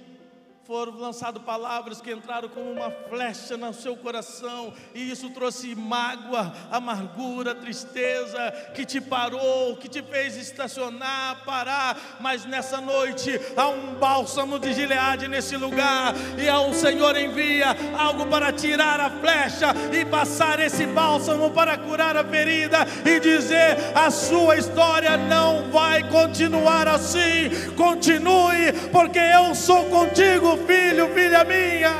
foram 0.68 0.98
lançadas 0.98 1.42
palavras 1.44 2.02
que 2.02 2.12
entraram 2.12 2.50
como 2.50 2.70
uma 2.70 2.92
flecha 2.92 3.56
no 3.56 3.74
seu 3.74 3.96
coração, 3.96 4.74
e 4.94 5.10
isso 5.10 5.30
trouxe 5.30 5.74
mágoa, 5.74 6.54
amargura, 6.70 7.56
tristeza, 7.56 8.52
que 8.76 8.86
te 8.86 9.00
parou, 9.00 9.78
que 9.78 9.88
te 9.88 10.02
fez 10.02 10.36
estacionar, 10.36 11.46
parar, 11.46 12.18
mas 12.20 12.44
nessa 12.44 12.82
noite 12.82 13.40
há 13.56 13.70
um 13.70 13.96
bálsamo 13.96 14.60
de 14.60 14.74
Gileade 14.74 15.30
nesse 15.30 15.56
lugar, 15.56 16.14
e 16.38 16.50
o 16.50 16.74
Senhor 16.74 17.16
envia 17.16 17.68
algo 17.98 18.26
para 18.26 18.52
tirar 18.52 19.00
a 19.00 19.10
flecha 19.10 19.68
e 19.94 20.04
passar 20.04 20.60
esse 20.60 20.86
bálsamo 20.86 21.50
para 21.52 21.78
curar 21.78 22.18
a 22.18 22.26
ferida 22.26 22.80
e 23.06 23.22
dizer: 23.22 23.78
a 23.96 24.12
sua 24.12 24.58
história 24.58 25.16
não 25.16 25.72
vai 25.72 26.04
continuar 26.10 26.90
assim, 26.90 27.72
continue, 27.78 28.74
porque 28.92 29.20
eu 29.20 29.56
sou 29.56 29.86
contigo 29.86 30.57
filho, 30.66 31.14
filha 31.14 31.44
minha. 31.44 31.92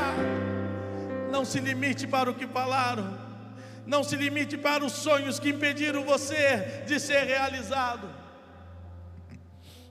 Não 1.30 1.44
se 1.44 1.60
limite 1.60 2.06
para 2.06 2.30
o 2.30 2.34
que 2.34 2.46
falaram. 2.46 3.18
Não 3.86 4.02
se 4.02 4.16
limite 4.16 4.56
para 4.56 4.84
os 4.84 4.92
sonhos 4.92 5.38
que 5.38 5.50
impediram 5.50 6.04
você 6.04 6.84
de 6.86 6.98
ser 7.00 7.24
realizado. 7.24 8.08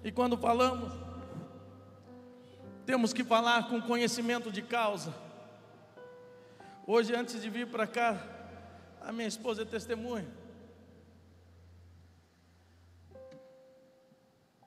E 0.03 0.11
quando 0.11 0.37
falamos, 0.37 0.93
temos 2.85 3.11
que 3.11 3.23
falar 3.23 3.67
com 3.67 3.81
conhecimento 3.81 4.51
de 4.51 4.61
causa. 4.61 5.13
Hoje, 6.85 7.13
antes 7.15 7.41
de 7.41 7.49
vir 7.49 7.67
para 7.67 7.85
cá, 7.85 8.17
a 9.01 9.11
minha 9.11 9.27
esposa 9.27 9.63
é 9.63 9.65
testemunha. 9.65 10.27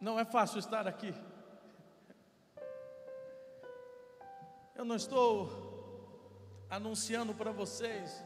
Não 0.01 0.19
é 0.19 0.25
fácil 0.25 0.59
estar 0.59 0.87
aqui. 0.89 1.15
Eu 4.81 4.85
não 4.87 4.97
estou 4.97 5.51
anunciando 6.71 7.35
para 7.35 7.53
vocês 7.53 8.25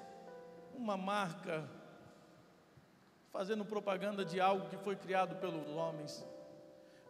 uma 0.72 0.96
marca, 0.96 1.68
fazendo 3.32 3.64
propaganda 3.64 4.24
de 4.24 4.40
algo 4.40 4.68
que 4.68 4.76
foi 4.76 4.94
criado 4.94 5.34
pelos 5.40 5.68
homens. 5.70 6.24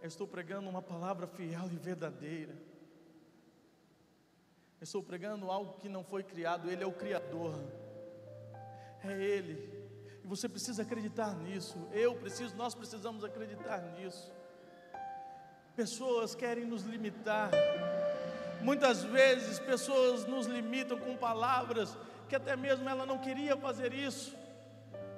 Eu 0.00 0.08
estou 0.08 0.26
pregando 0.26 0.70
uma 0.70 0.80
palavra 0.80 1.26
fiel 1.26 1.66
e 1.70 1.76
verdadeira. 1.76 2.54
Eu 4.80 4.84
estou 4.84 5.02
pregando 5.02 5.50
algo 5.50 5.74
que 5.74 5.90
não 5.90 6.02
foi 6.02 6.22
criado, 6.22 6.70
Ele 6.70 6.82
é 6.82 6.86
o 6.86 6.92
Criador. 6.92 7.54
É 9.04 9.12
Ele. 9.12 9.86
E 10.24 10.26
você 10.26 10.48
precisa 10.48 10.80
acreditar 10.80 11.36
nisso. 11.36 11.76
Eu 11.92 12.16
preciso, 12.16 12.56
nós 12.56 12.74
precisamos 12.74 13.22
acreditar 13.22 13.82
nisso. 13.92 14.32
Pessoas 15.76 16.34
querem 16.34 16.64
nos 16.64 16.84
limitar. 16.84 17.50
Muitas 18.64 19.04
vezes 19.04 19.58
pessoas 19.58 20.24
nos 20.24 20.46
limitam 20.46 20.98
com 20.98 21.14
palavras 21.18 21.98
que 22.26 22.34
até 22.34 22.56
mesmo 22.56 22.88
ela 22.88 23.04
não 23.04 23.18
queria 23.18 23.54
fazer 23.58 23.92
isso, 23.92 24.34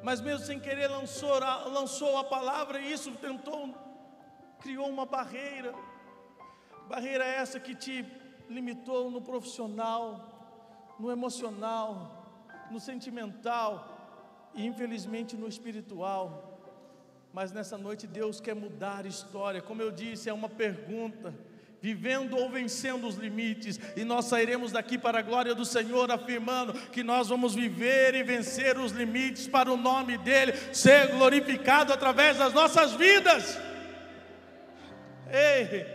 mas 0.02 0.20
mesmo 0.20 0.44
sem 0.44 0.58
querer 0.58 0.88
lançou, 0.88 1.38
lançou 1.78 2.18
a 2.18 2.24
palavra 2.24 2.80
e 2.80 2.92
isso 2.92 3.12
tentou, 3.12 3.72
criou 4.60 4.88
uma 4.88 5.06
barreira. 5.06 5.72
Barreira 6.88 7.24
essa 7.24 7.60
que 7.60 7.76
te 7.76 8.04
limitou 8.50 9.12
no 9.12 9.22
profissional, 9.22 10.04
no 10.98 11.08
emocional, 11.12 11.86
no 12.68 12.80
sentimental 12.80 13.70
e 14.54 14.66
infelizmente 14.66 15.36
no 15.36 15.46
espiritual. 15.46 16.58
Mas 17.32 17.52
nessa 17.52 17.78
noite 17.78 18.08
Deus 18.08 18.40
quer 18.40 18.56
mudar 18.56 19.04
a 19.04 19.08
história. 19.08 19.62
Como 19.62 19.80
eu 19.80 19.92
disse, 19.92 20.28
é 20.28 20.32
uma 20.32 20.48
pergunta 20.48 21.32
vivendo 21.86 22.36
ou 22.36 22.50
vencendo 22.50 23.06
os 23.06 23.14
limites, 23.14 23.78
e 23.94 24.02
nós 24.04 24.24
sairemos 24.24 24.72
daqui 24.72 24.98
para 24.98 25.20
a 25.20 25.22
glória 25.22 25.54
do 25.54 25.64
Senhor, 25.64 26.10
afirmando 26.10 26.72
que 26.90 27.04
nós 27.04 27.28
vamos 27.28 27.54
viver 27.54 28.12
e 28.16 28.24
vencer 28.24 28.76
os 28.76 28.90
limites 28.90 29.46
para 29.46 29.70
o 29.72 29.76
nome 29.76 30.18
dEle 30.18 30.52
ser 30.74 31.12
glorificado 31.12 31.92
através 31.92 32.38
das 32.38 32.52
nossas 32.52 32.90
vidas. 32.94 33.56
Ei, 35.30 35.86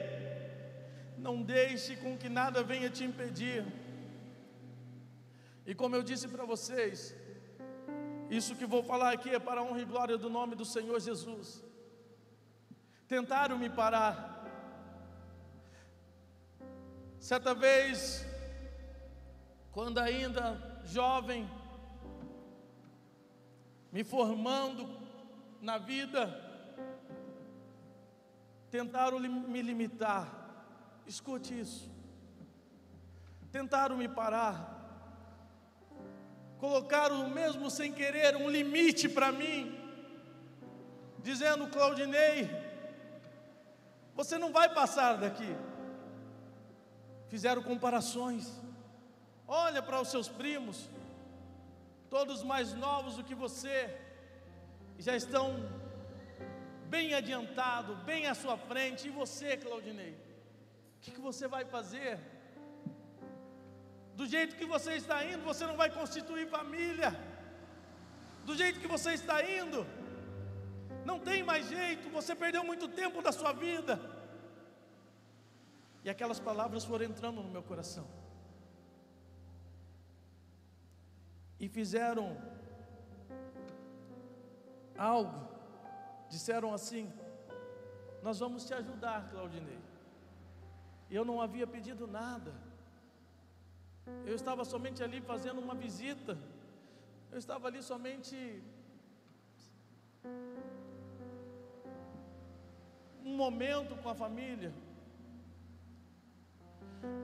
não 1.17 1.41
deixe 1.41 1.97
com 1.97 2.17
que 2.17 2.29
nada 2.29 2.63
venha 2.63 2.89
te 2.89 3.03
impedir. 3.03 3.65
E 5.65 5.75
como 5.75 5.97
eu 5.97 6.03
disse 6.03 6.25
para 6.29 6.45
vocês, 6.45 7.13
isso 8.29 8.55
que 8.55 8.65
vou 8.65 8.81
falar 8.81 9.11
aqui 9.11 9.29
é 9.29 9.39
para 9.39 9.59
a 9.59 9.63
honra 9.65 9.81
e 9.81 9.91
glória 9.93 10.17
do 10.17 10.29
nome 10.29 10.55
do 10.55 10.63
Senhor 10.63 10.97
Jesus. 11.01 11.61
Tentaram 13.09 13.57
me 13.57 13.69
parar, 13.69 14.40
Certa 17.31 17.53
vez, 17.53 18.25
quando 19.71 19.99
ainda 19.99 20.81
jovem, 20.83 21.49
me 23.89 24.03
formando 24.03 24.99
na 25.61 25.77
vida, 25.77 26.27
tentaram 28.69 29.17
me 29.17 29.61
limitar. 29.61 30.29
Escute 31.07 31.57
isso. 31.57 31.89
Tentaram 33.49 33.95
me 33.95 34.09
parar. 34.09 34.59
Colocaram, 36.59 37.29
mesmo 37.29 37.69
sem 37.69 37.93
querer, 37.93 38.35
um 38.35 38.49
limite 38.49 39.07
para 39.07 39.31
mim, 39.31 39.73
dizendo: 41.19 41.69
Claudinei, 41.69 42.49
você 44.13 44.37
não 44.37 44.51
vai 44.51 44.73
passar 44.73 45.15
daqui 45.15 45.70
fizeram 47.31 47.63
comparações. 47.63 48.45
Olha 49.47 49.81
para 49.81 50.01
os 50.01 50.09
seus 50.13 50.27
primos, 50.27 50.77
todos 52.09 52.43
mais 52.43 52.73
novos 52.73 53.15
do 53.15 53.23
que 53.23 53.33
você, 53.33 53.77
já 54.99 55.15
estão 55.15 55.45
bem 56.95 57.13
adiantado, 57.13 57.95
bem 58.09 58.27
à 58.27 58.35
sua 58.35 58.57
frente. 58.57 59.07
E 59.07 59.11
você, 59.21 59.55
Claudinei, 59.55 60.13
o 60.97 60.99
que, 61.01 61.11
que 61.11 61.21
você 61.21 61.47
vai 61.47 61.63
fazer? 61.63 62.19
Do 64.19 64.25
jeito 64.27 64.57
que 64.57 64.65
você 64.65 64.95
está 64.95 65.25
indo, 65.25 65.41
você 65.51 65.65
não 65.65 65.77
vai 65.77 65.89
constituir 65.89 66.49
família. 66.49 67.11
Do 68.43 68.55
jeito 68.61 68.81
que 68.81 68.87
você 68.95 69.11
está 69.13 69.37
indo, 69.59 69.87
não 71.05 71.17
tem 71.17 71.43
mais 71.43 71.69
jeito, 71.69 72.09
você 72.09 72.35
perdeu 72.35 72.63
muito 72.71 72.89
tempo 72.89 73.21
da 73.21 73.31
sua 73.31 73.53
vida. 73.53 74.10
E 76.03 76.09
aquelas 76.09 76.39
palavras 76.39 76.83
foram 76.83 77.05
entrando 77.05 77.43
no 77.43 77.49
meu 77.49 77.63
coração. 77.63 78.05
E 81.59 81.67
fizeram 81.69 82.25
algo, 84.97 85.47
disseram 86.29 86.73
assim: 86.73 87.11
Nós 88.23 88.39
vamos 88.39 88.65
te 88.65 88.73
ajudar, 88.73 89.29
Claudinei. 89.29 89.79
Eu 91.09 91.23
não 91.23 91.39
havia 91.41 91.67
pedido 91.67 92.07
nada. 92.07 92.51
Eu 94.25 94.35
estava 94.35 94.63
somente 94.65 95.03
ali 95.03 95.21
fazendo 95.21 95.59
uma 95.61 95.75
visita. 95.75 96.37
Eu 97.31 97.37
estava 97.37 97.67
ali 97.67 97.81
somente 97.83 98.35
um 103.23 103.35
momento 103.35 103.95
com 104.01 104.09
a 104.09 104.15
família. 104.15 104.73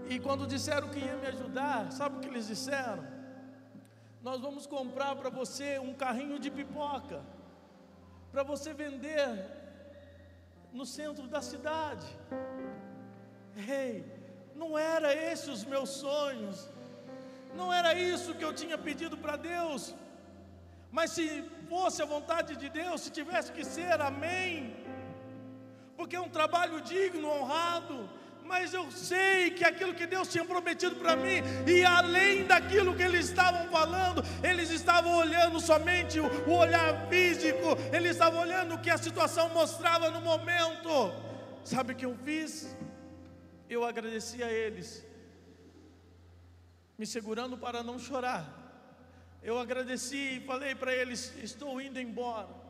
E 0.09 0.19
quando 0.19 0.47
disseram 0.47 0.89
que 0.89 0.99
ia 0.99 1.17
me 1.17 1.27
ajudar, 1.27 1.91
sabe 1.91 2.17
o 2.17 2.19
que 2.21 2.27
eles 2.27 2.47
disseram? 2.47 3.03
Nós 4.21 4.39
vamos 4.39 4.65
comprar 4.65 5.15
para 5.15 5.29
você 5.29 5.79
um 5.79 5.93
carrinho 5.93 6.39
de 6.39 6.49
pipoca, 6.49 7.21
para 8.31 8.43
você 8.43 8.73
vender 8.73 9.27
no 10.71 10.85
centro 10.85 11.27
da 11.27 11.41
cidade. 11.41 12.07
Ei, 13.55 14.05
não 14.55 14.77
era 14.77 15.13
esses 15.13 15.47
os 15.47 15.65
meus 15.65 15.89
sonhos, 15.89 16.69
não 17.53 17.71
era 17.73 17.93
isso 17.93 18.35
que 18.35 18.45
eu 18.45 18.53
tinha 18.53 18.77
pedido 18.77 19.17
para 19.17 19.35
Deus, 19.35 19.93
mas 20.91 21.11
se 21.11 21.43
fosse 21.69 22.01
a 22.01 22.05
vontade 22.05 22.55
de 22.55 22.69
Deus, 22.69 23.01
se 23.01 23.11
tivesse 23.11 23.51
que 23.51 23.65
ser, 23.65 23.99
amém, 24.01 24.73
porque 25.97 26.15
é 26.15 26.21
um 26.21 26.29
trabalho 26.29 26.79
digno, 26.81 27.27
honrado, 27.27 28.09
mas 28.47 28.73
eu 28.73 28.89
sei 28.91 29.51
que 29.51 29.63
aquilo 29.63 29.93
que 29.93 30.07
Deus 30.07 30.27
tinha 30.27 30.45
prometido 30.45 30.95
para 30.95 31.15
mim, 31.15 31.41
e 31.67 31.83
além 31.83 32.45
daquilo 32.45 32.95
que 32.95 33.03
eles 33.03 33.25
estavam 33.25 33.67
falando, 33.69 34.23
eles 34.41 34.69
estavam 34.69 35.15
olhando 35.15 35.59
somente 35.59 36.19
o, 36.19 36.51
olhar 36.51 37.07
físico, 37.09 37.77
eles 37.91 38.11
estavam 38.11 38.39
olhando 38.39 38.75
o 38.75 38.79
que 38.79 38.89
a 38.89 38.97
situação 38.97 39.49
mostrava 39.49 40.09
no 40.09 40.21
momento. 40.21 41.11
Sabe 41.63 41.93
o 41.93 41.95
que 41.95 42.05
eu 42.05 42.15
fiz? 42.23 42.75
Eu 43.69 43.83
agradeci 43.83 44.41
a 44.41 44.51
eles, 44.51 45.05
me 46.97 47.05
segurando 47.05 47.57
para 47.57 47.83
não 47.83 47.99
chorar. 47.99 48.45
Eu 49.43 49.59
agradeci 49.59 50.37
e 50.37 50.45
falei 50.45 50.73
para 50.73 50.93
eles: 50.93 51.33
estou 51.43 51.81
indo 51.81 51.99
embora. 51.99 52.66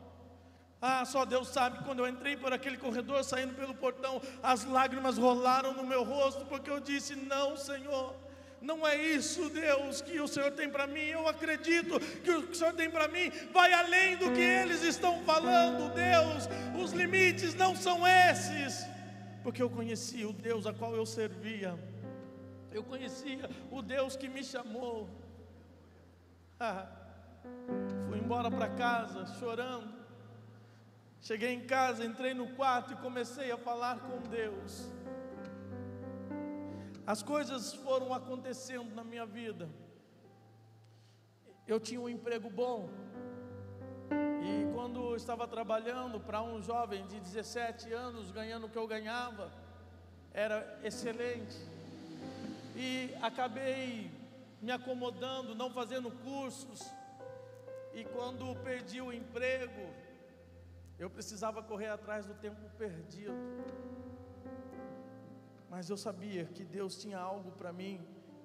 Ah, 0.80 1.04
só 1.04 1.24
Deus 1.24 1.48
sabe, 1.48 1.84
quando 1.84 2.00
eu 2.00 2.08
entrei 2.08 2.36
por 2.36 2.52
aquele 2.52 2.76
corredor, 2.76 3.24
saindo 3.24 3.54
pelo 3.54 3.74
portão, 3.74 4.22
as 4.40 4.64
lágrimas 4.64 5.18
rolaram 5.18 5.74
no 5.74 5.82
meu 5.84 6.04
rosto, 6.04 6.44
porque 6.46 6.70
eu 6.70 6.78
disse: 6.78 7.16
Não, 7.16 7.56
Senhor, 7.56 8.14
não 8.62 8.86
é 8.86 8.96
isso, 8.96 9.50
Deus, 9.50 10.00
que 10.00 10.20
o 10.20 10.28
Senhor 10.28 10.52
tem 10.52 10.70
para 10.70 10.86
mim. 10.86 11.00
Eu 11.00 11.26
acredito 11.26 11.98
que 12.22 12.30
o 12.30 12.46
que 12.46 12.52
o 12.52 12.54
Senhor 12.54 12.74
tem 12.74 12.88
para 12.88 13.08
mim 13.08 13.28
vai 13.52 13.72
além 13.72 14.16
do 14.18 14.30
que 14.30 14.40
eles 14.40 14.82
estão 14.82 15.20
falando, 15.24 15.92
Deus. 15.92 16.48
Os 16.80 16.92
limites 16.92 17.56
não 17.56 17.74
são 17.74 18.06
esses, 18.06 18.86
porque 19.42 19.60
eu 19.60 19.68
conheci 19.68 20.24
o 20.24 20.32
Deus 20.32 20.64
a 20.64 20.72
qual 20.72 20.94
eu 20.94 21.04
servia, 21.04 21.76
eu 22.70 22.84
conhecia 22.84 23.50
o 23.68 23.82
Deus 23.82 24.14
que 24.14 24.28
me 24.28 24.44
chamou. 24.44 25.08
Ah, 26.60 26.86
fui 28.08 28.18
embora 28.18 28.48
para 28.48 28.68
casa 28.68 29.26
chorando 29.40 29.97
Cheguei 31.20 31.52
em 31.52 31.66
casa, 31.66 32.04
entrei 32.04 32.32
no 32.32 32.48
quarto 32.54 32.92
e 32.92 32.96
comecei 32.96 33.50
a 33.50 33.56
falar 33.56 33.98
com 34.00 34.18
Deus. 34.28 34.88
As 37.06 37.22
coisas 37.22 37.74
foram 37.74 38.14
acontecendo 38.14 38.94
na 38.94 39.02
minha 39.02 39.26
vida. 39.26 39.68
Eu 41.66 41.80
tinha 41.80 42.00
um 42.00 42.08
emprego 42.08 42.48
bom. 42.48 42.88
E 44.42 44.72
quando 44.72 45.16
estava 45.16 45.46
trabalhando 45.46 46.20
para 46.20 46.42
um 46.42 46.62
jovem 46.62 47.06
de 47.06 47.18
17 47.20 47.92
anos, 47.92 48.30
ganhando 48.30 48.66
o 48.66 48.70
que 48.70 48.78
eu 48.78 48.86
ganhava, 48.86 49.50
era 50.32 50.78
excelente. 50.84 51.56
E 52.76 53.12
acabei 53.20 54.10
me 54.62 54.70
acomodando, 54.70 55.54
não 55.54 55.70
fazendo 55.70 56.10
cursos. 56.10 56.80
E 57.92 58.04
quando 58.04 58.54
perdi 58.62 59.00
o 59.00 59.12
emprego, 59.12 60.07
eu 60.98 61.08
precisava 61.08 61.62
correr 61.62 61.88
atrás 61.88 62.26
do 62.26 62.34
tempo 62.34 62.60
perdido. 62.76 63.34
Mas 65.70 65.88
eu 65.88 65.96
sabia 65.96 66.44
que 66.46 66.64
Deus 66.64 66.96
tinha 67.00 67.18
algo 67.18 67.52
para 67.52 67.72
mim 67.72 68.00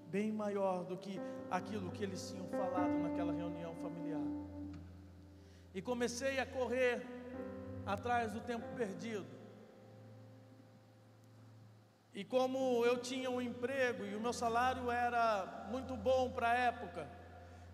bem 0.07 0.31
maior 0.31 0.83
do 0.83 0.95
que 0.95 1.19
aquilo 1.49 1.91
que 1.91 2.03
eles 2.03 2.29
tinham 2.29 2.47
falado 2.49 2.93
naquela 2.99 3.33
reunião 3.33 3.75
familiar. 3.77 4.21
E 5.73 5.81
comecei 5.81 6.39
a 6.39 6.45
correr 6.45 7.03
atrás 7.85 8.31
do 8.31 8.39
tempo 8.39 8.67
perdido. 8.75 9.25
E 12.13 12.23
como 12.23 12.85
eu 12.85 12.99
tinha 12.99 13.29
um 13.31 13.41
emprego 13.41 14.05
e 14.05 14.15
o 14.15 14.21
meu 14.21 14.31
salário 14.31 14.91
era 14.91 15.67
muito 15.71 15.95
bom 15.97 16.29
para 16.29 16.51
a 16.51 16.55
época, 16.55 17.09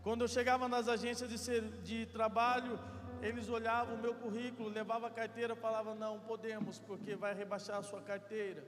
quando 0.02 0.22
eu 0.22 0.30
chegava 0.30 0.70
nas 0.70 0.88
agências 0.88 1.30
de, 1.30 1.38
ser, 1.38 1.62
de 1.82 2.06
trabalho, 2.06 2.80
eles 3.22 3.50
olhavam 3.50 3.96
o 3.96 4.02
meu 4.06 4.14
currículo, 4.16 4.70
levavam 4.70 5.08
a 5.08 5.12
carteira, 5.12 5.56
falavam: 5.56 5.96
não 5.96 6.20
podemos, 6.20 6.80
porque 6.80 7.16
vai 7.16 7.34
rebaixar 7.34 7.78
a 7.78 7.84
sua 7.84 8.02
carteira. 8.02 8.64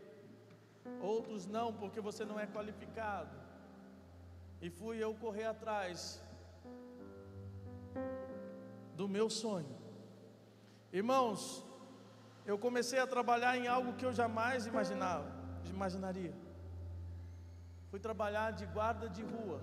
Outros 1.00 1.46
não, 1.46 1.74
porque 1.74 2.02
você 2.02 2.26
não 2.26 2.40
é 2.40 2.46
qualificado. 2.48 3.36
E 4.62 4.70
fui 4.70 4.98
eu 4.98 5.14
correr 5.16 5.46
atrás 5.46 6.22
do 8.96 9.08
meu 9.08 9.30
sonho. 9.30 9.76
Irmãos, 10.92 11.66
eu 12.46 12.58
comecei 12.58 13.00
a 13.00 13.08
trabalhar 13.08 13.58
em 13.58 13.68
algo 13.68 13.94
que 13.94 14.06
eu 14.06 14.14
jamais 14.14 14.66
imaginava, 14.66 15.32
imaginaria. 15.70 16.34
Fui 17.90 18.00
trabalhar 18.00 18.52
de 18.52 18.66
guarda 18.66 19.08
de 19.10 19.24
rua, 19.24 19.62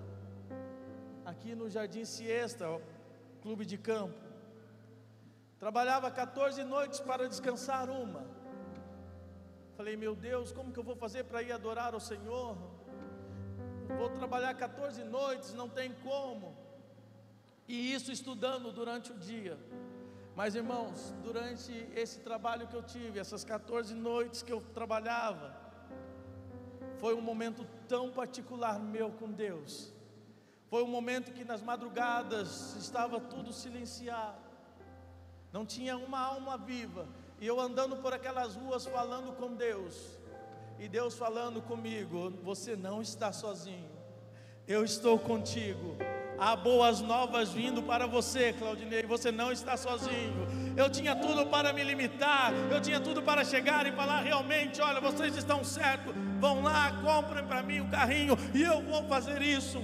aqui 1.25 1.55
no 1.55 1.69
Jardim 1.69 2.05
Siesta, 2.05 2.67
clube 3.43 3.65
de 3.65 3.79
campo. 3.79 4.29
Trabalhava 5.59 6.09
14 6.11 6.63
noites 6.63 7.01
para 7.01 7.29
descansar 7.29 7.91
uma. 7.91 8.25
Falei, 9.77 9.97
meu 9.97 10.15
Deus, 10.15 10.53
como 10.53 10.73
que 10.73 10.79
eu 10.79 10.85
vou 10.85 10.95
fazer 10.95 11.25
para 11.25 11.43
ir 11.43 11.51
adorar 11.51 11.95
ao 11.95 12.01
Senhor? 12.01 12.57
Vou 13.97 14.11
trabalhar 14.11 14.55
14 14.55 15.03
noites, 15.03 15.53
não 15.55 15.69
tem 15.69 15.93
como. 15.95 16.57
E 17.67 17.93
isso 17.93 18.13
estudando 18.13 18.73
durante 18.73 19.11
o 19.11 19.19
dia. 19.19 19.59
Mas 20.37 20.55
irmãos, 20.55 21.13
durante 21.25 21.73
esse 21.95 22.21
trabalho 22.21 22.69
que 22.69 22.75
eu 22.75 22.83
tive, 22.83 23.19
essas 23.19 23.45
14 23.45 23.95
noites 23.95 24.43
que 24.43 24.53
eu 24.53 24.61
trabalhava, 24.73 25.57
foi 26.99 27.15
um 27.15 27.21
momento 27.21 27.67
tão 27.89 28.13
particular 28.13 28.79
meu 28.79 29.11
com 29.11 29.31
Deus. 29.31 29.93
Foi 30.71 30.85
um 30.85 30.89
momento 30.89 31.33
que 31.33 31.45
nas 31.45 31.63
madrugadas 31.63 32.77
estava 32.77 33.19
tudo 33.19 33.53
silenciado 33.53 34.48
não 35.53 35.65
tinha 35.65 35.97
uma 35.97 36.21
alma 36.21 36.57
viva, 36.57 37.07
e 37.41 37.47
eu 37.47 37.61
andando 37.61 37.97
por 37.97 38.13
aquelas 38.13 38.55
ruas 38.55 38.87
falando 38.87 39.33
com 39.37 39.55
Deus, 39.55 40.19
e 40.79 40.89
Deus 40.89 41.15
falando 41.15 41.61
comigo: 41.63 42.31
Você 42.43 42.77
não 42.77 43.01
está 43.03 43.33
sozinho, 43.33 43.91
eu 44.67 44.85
estou 44.85 45.19
contigo. 45.19 45.97
Há 46.39 46.55
boas 46.55 47.01
novas 47.01 47.51
vindo 47.51 47.83
para 47.83 48.07
você, 48.07 48.53
Claudinei. 48.53 49.03
Você 49.03 49.33
não 49.33 49.51
está 49.51 49.77
sozinho. 49.77 50.47
Eu 50.77 50.89
tinha 50.89 51.17
tudo 51.17 51.47
para 51.47 51.73
me 51.73 51.83
limitar. 51.83 52.53
Eu 52.71 52.81
tinha 52.81 53.01
tudo 53.01 53.21
para 53.21 53.45
chegar 53.45 53.87
e 53.89 53.93
falar 53.93 54.21
realmente: 54.21 54.81
olha, 54.81 55.01
vocês 55.01 55.37
estão 55.37 55.65
certos. 55.65 56.15
Vão 56.39 56.63
lá, 56.63 56.93
comprem 57.03 57.45
para 57.45 57.61
mim 57.61 57.81
um 57.81 57.91
carrinho 57.91 58.37
e 58.55 58.63
eu 58.63 58.81
vou 58.83 59.03
fazer 59.09 59.43
isso. 59.43 59.83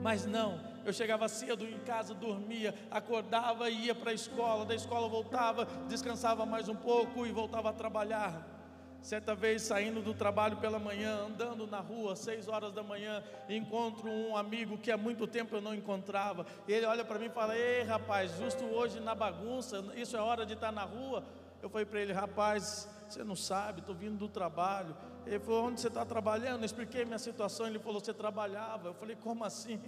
Mas 0.00 0.24
não, 0.24 0.58
eu 0.84 0.92
chegava 0.92 1.28
cedo 1.28 1.64
em 1.66 1.78
casa, 1.80 2.14
dormia, 2.14 2.74
acordava 2.90 3.70
e 3.70 3.86
ia 3.86 3.94
para 3.94 4.10
a 4.10 4.14
escola, 4.14 4.64
da 4.64 4.74
escola 4.74 5.08
voltava, 5.08 5.66
descansava 5.88 6.44
mais 6.44 6.68
um 6.68 6.76
pouco 6.76 7.26
e 7.26 7.32
voltava 7.32 7.70
a 7.70 7.72
trabalhar. 7.72 8.54
Certa 9.04 9.34
vez 9.34 9.60
saindo 9.60 10.00
do 10.00 10.14
trabalho 10.14 10.56
pela 10.56 10.78
manhã, 10.78 11.26
andando 11.26 11.66
na 11.66 11.78
rua, 11.78 12.16
seis 12.16 12.48
horas 12.48 12.72
da 12.72 12.82
manhã, 12.82 13.22
encontro 13.50 14.08
um 14.08 14.34
amigo 14.34 14.78
que 14.78 14.90
há 14.90 14.96
muito 14.96 15.26
tempo 15.26 15.54
eu 15.54 15.60
não 15.60 15.74
encontrava. 15.74 16.46
Ele 16.66 16.86
olha 16.86 17.04
para 17.04 17.18
mim 17.18 17.26
e 17.26 17.30
fala: 17.30 17.54
Ei 17.54 17.82
rapaz, 17.82 18.34
justo 18.38 18.64
hoje 18.64 19.00
na 19.00 19.14
bagunça, 19.14 19.84
isso 19.94 20.16
é 20.16 20.20
hora 20.20 20.46
de 20.46 20.54
estar 20.54 20.72
na 20.72 20.84
rua. 20.84 21.22
Eu 21.62 21.68
falei 21.68 21.84
para 21.84 22.00
ele: 22.00 22.14
Rapaz, 22.14 22.88
você 23.06 23.22
não 23.22 23.36
sabe, 23.36 23.80
estou 23.80 23.94
vindo 23.94 24.16
do 24.16 24.26
trabalho. 24.26 24.96
Ele 25.26 25.38
falou: 25.38 25.66
Onde 25.66 25.82
você 25.82 25.88
está 25.88 26.06
trabalhando? 26.06 26.60
Eu 26.60 26.66
expliquei 26.66 27.04
minha 27.04 27.18
situação. 27.18 27.66
Ele 27.66 27.78
falou: 27.78 28.00
Você 28.00 28.14
trabalhava. 28.14 28.88
Eu 28.88 28.94
falei: 28.94 29.16
Como 29.16 29.44
assim? 29.44 29.78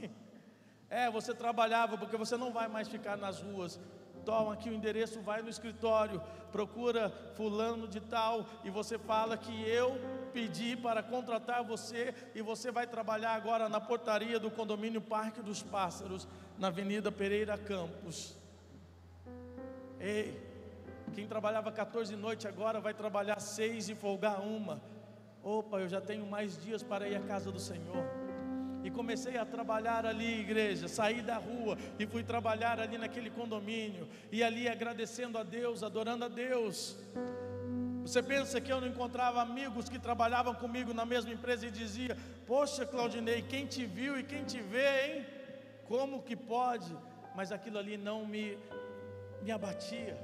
É, 0.89 1.11
você 1.11 1.35
trabalhava 1.35 1.99
porque 1.99 2.17
você 2.17 2.37
não 2.37 2.53
vai 2.53 2.69
mais 2.69 2.89
ficar 2.89 3.17
nas 3.17 3.41
ruas. 3.41 3.81
Toma 4.25 4.55
aqui 4.55 4.69
o 4.69 4.75
endereço, 4.75 5.21
vai 5.21 5.41
no 5.41 5.49
escritório, 5.49 6.21
procura 6.51 7.11
fulano 7.35 7.87
de 7.87 8.01
tal 8.01 8.45
e 8.65 8.71
você 8.71 8.99
fala 8.99 9.37
que 9.37 9.69
eu 9.69 9.97
pedi 10.33 10.77
para 10.77 11.03
contratar 11.03 11.63
você 11.63 12.13
e 12.35 12.43
você 12.43 12.73
vai 12.73 12.87
trabalhar 12.87 13.35
agora 13.35 13.69
na 13.69 13.81
portaria 13.81 14.41
do 14.41 14.51
condomínio 14.51 15.01
Parque 15.01 15.41
dos 15.41 15.63
Pássaros, 15.63 16.27
na 16.59 16.69
Avenida 16.69 17.13
Pereira 17.13 17.57
Campos. 17.57 18.37
Ei, 20.01 20.45
quem 21.15 21.27
trabalhava 21.27 21.71
14 21.71 22.17
noites 22.17 22.47
agora 22.47 22.81
vai 22.81 22.95
trabalhar 22.95 23.41
seis 23.41 23.89
e 23.89 23.95
folgar 23.95 24.41
uma. 24.41 24.83
Opa, 25.43 25.79
eu 25.79 25.89
já 25.89 26.01
tenho 26.01 26.27
mais 26.27 26.61
dias 26.61 26.83
para 26.83 27.09
ir 27.09 27.15
à 27.15 27.21
casa 27.21 27.53
do 27.53 27.61
Senhor 27.61 28.05
e 28.87 28.91
comecei 28.91 29.37
a 29.37 29.45
trabalhar 29.45 30.07
ali, 30.07 30.41
igreja. 30.41 30.87
Saí 30.87 31.21
da 31.21 31.37
rua 31.37 31.77
e 31.99 32.07
fui 32.07 32.23
trabalhar 32.23 32.79
ali 32.79 32.97
naquele 32.97 33.31
condomínio, 33.31 34.09
e 34.31 34.45
ali 34.45 34.69
agradecendo 34.69 35.37
a 35.39 35.43
Deus, 35.43 35.83
adorando 35.83 36.25
a 36.25 36.29
Deus. 36.29 36.97
Você 38.03 38.23
pensa 38.23 38.61
que 38.61 38.73
eu 38.73 38.81
não 38.81 38.87
encontrava 38.87 39.43
amigos 39.43 39.89
que 39.89 39.99
trabalhavam 39.99 40.55
comigo 40.55 40.95
na 40.95 41.05
mesma 41.05 41.33
empresa 41.33 41.67
e 41.67 41.71
dizia: 41.71 42.17
Poxa, 42.47 42.87
Claudinei, 42.87 43.43
quem 43.43 43.67
te 43.67 43.85
viu 43.85 44.21
e 44.21 44.23
quem 44.23 44.45
te 44.45 44.61
vê, 44.61 45.07
hein? 45.07 45.27
Como 45.89 46.23
que 46.23 46.37
pode? 46.37 46.97
Mas 47.35 47.51
aquilo 47.51 47.79
ali 47.79 47.97
não 47.97 48.25
me, 48.25 48.57
me 49.43 49.51
abatia 49.51 50.17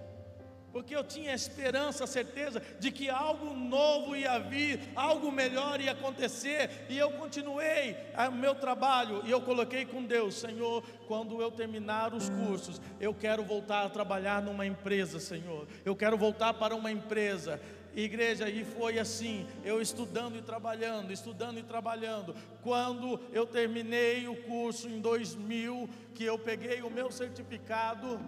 porque 0.72 0.96
eu 0.96 1.04
tinha 1.04 1.34
esperança, 1.34 2.06
certeza 2.06 2.62
de 2.80 2.90
que 2.90 3.10
algo 3.10 3.54
novo 3.54 4.16
ia 4.16 4.38
vir, 4.38 4.80
algo 4.96 5.30
melhor 5.30 5.80
ia 5.80 5.92
acontecer, 5.92 6.86
e 6.88 6.98
eu 6.98 7.10
continuei 7.12 7.96
o 8.28 8.32
meu 8.32 8.54
trabalho, 8.54 9.22
e 9.24 9.30
eu 9.30 9.40
coloquei 9.40 9.84
com 9.84 10.02
Deus, 10.02 10.34
Senhor, 10.34 10.82
quando 11.06 11.40
eu 11.40 11.50
terminar 11.50 12.14
os 12.14 12.28
cursos, 12.30 12.80
eu 12.98 13.14
quero 13.14 13.44
voltar 13.44 13.84
a 13.84 13.90
trabalhar 13.90 14.42
numa 14.42 14.66
empresa, 14.66 15.20
Senhor, 15.20 15.66
eu 15.84 15.94
quero 15.94 16.16
voltar 16.16 16.54
para 16.54 16.74
uma 16.74 16.90
empresa, 16.90 17.60
igreja, 17.94 18.48
e 18.48 18.64
foi 18.64 18.98
assim, 18.98 19.46
eu 19.64 19.80
estudando 19.80 20.36
e 20.36 20.42
trabalhando, 20.42 21.12
estudando 21.12 21.58
e 21.58 21.62
trabalhando. 21.62 22.34
Quando 22.62 23.20
eu 23.32 23.46
terminei 23.46 24.26
o 24.26 24.34
curso 24.34 24.88
em 24.88 25.00
2000, 25.00 25.88
que 26.14 26.24
eu 26.24 26.38
peguei 26.38 26.80
o 26.80 26.90
meu 26.90 27.10
certificado, 27.10 28.18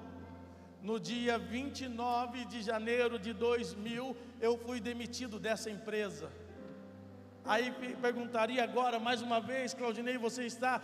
no 0.84 1.00
dia 1.00 1.38
29 1.38 2.44
de 2.44 2.60
janeiro 2.60 3.18
de 3.18 3.32
2000, 3.32 4.14
eu 4.38 4.58
fui 4.58 4.78
demitido 4.80 5.38
dessa 5.40 5.70
empresa. 5.70 6.30
Aí 7.42 7.72
perguntaria 8.02 8.62
agora, 8.62 8.98
mais 8.98 9.22
uma 9.22 9.40
vez, 9.40 9.72
Claudinei, 9.72 10.18
você 10.18 10.44
está 10.44 10.82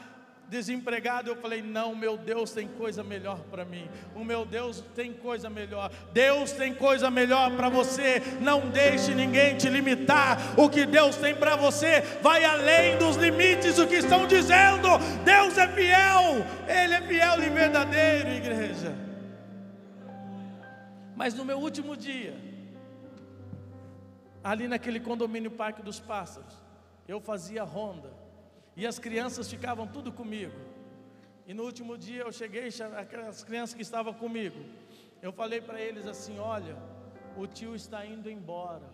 desempregado, 0.48 1.28
eu 1.28 1.36
falei: 1.36 1.60
não, 1.60 1.94
meu 1.94 2.16
Deus 2.16 2.50
tem 2.50 2.66
coisa 2.66 3.04
melhor 3.04 3.40
para 3.50 3.62
mim. 3.62 3.90
O 4.14 4.24
meu 4.24 4.46
Deus 4.46 4.82
tem 4.94 5.12
coisa 5.12 5.50
melhor. 5.50 5.92
Deus 6.14 6.52
tem 6.52 6.74
coisa 6.74 7.10
melhor 7.10 7.54
para 7.54 7.68
você. 7.68 8.22
Não 8.40 8.70
deixe 8.70 9.14
ninguém 9.14 9.58
te 9.58 9.68
limitar. 9.68 10.58
O 10.58 10.70
que 10.70 10.86
Deus 10.86 11.16
tem 11.16 11.34
para 11.34 11.56
você 11.56 12.00
vai 12.22 12.42
além 12.42 12.96
dos 12.96 13.16
limites 13.16 13.76
do 13.76 13.86
que 13.86 13.96
estão 13.96 14.26
dizendo. 14.26 14.88
Deus 15.26 15.58
é 15.58 15.68
fiel, 15.68 16.44
Ele 16.66 16.94
é 16.94 17.02
fiel 17.02 17.42
e 17.42 17.50
verdadeiro, 17.50 18.30
igreja. 18.30 19.09
Mas 21.20 21.34
no 21.34 21.44
meu 21.44 21.58
último 21.58 21.94
dia, 21.94 22.34
ali 24.42 24.66
naquele 24.66 24.98
condomínio 24.98 25.50
Parque 25.50 25.82
dos 25.82 26.00
Pássaros, 26.00 26.54
eu 27.06 27.20
fazia 27.20 27.62
ronda 27.62 28.10
e 28.74 28.86
as 28.86 28.98
crianças 28.98 29.46
ficavam 29.50 29.86
tudo 29.86 30.10
comigo. 30.10 30.58
E 31.46 31.52
no 31.52 31.64
último 31.64 31.98
dia 31.98 32.22
eu 32.22 32.32
cheguei, 32.32 32.70
aquelas 32.96 33.44
crianças 33.44 33.74
que 33.74 33.82
estavam 33.82 34.14
comigo, 34.14 34.64
eu 35.20 35.30
falei 35.30 35.60
para 35.60 35.78
eles 35.78 36.06
assim: 36.06 36.38
Olha, 36.38 36.74
o 37.36 37.46
tio 37.46 37.74
está 37.74 38.06
indo 38.06 38.30
embora. 38.30 38.88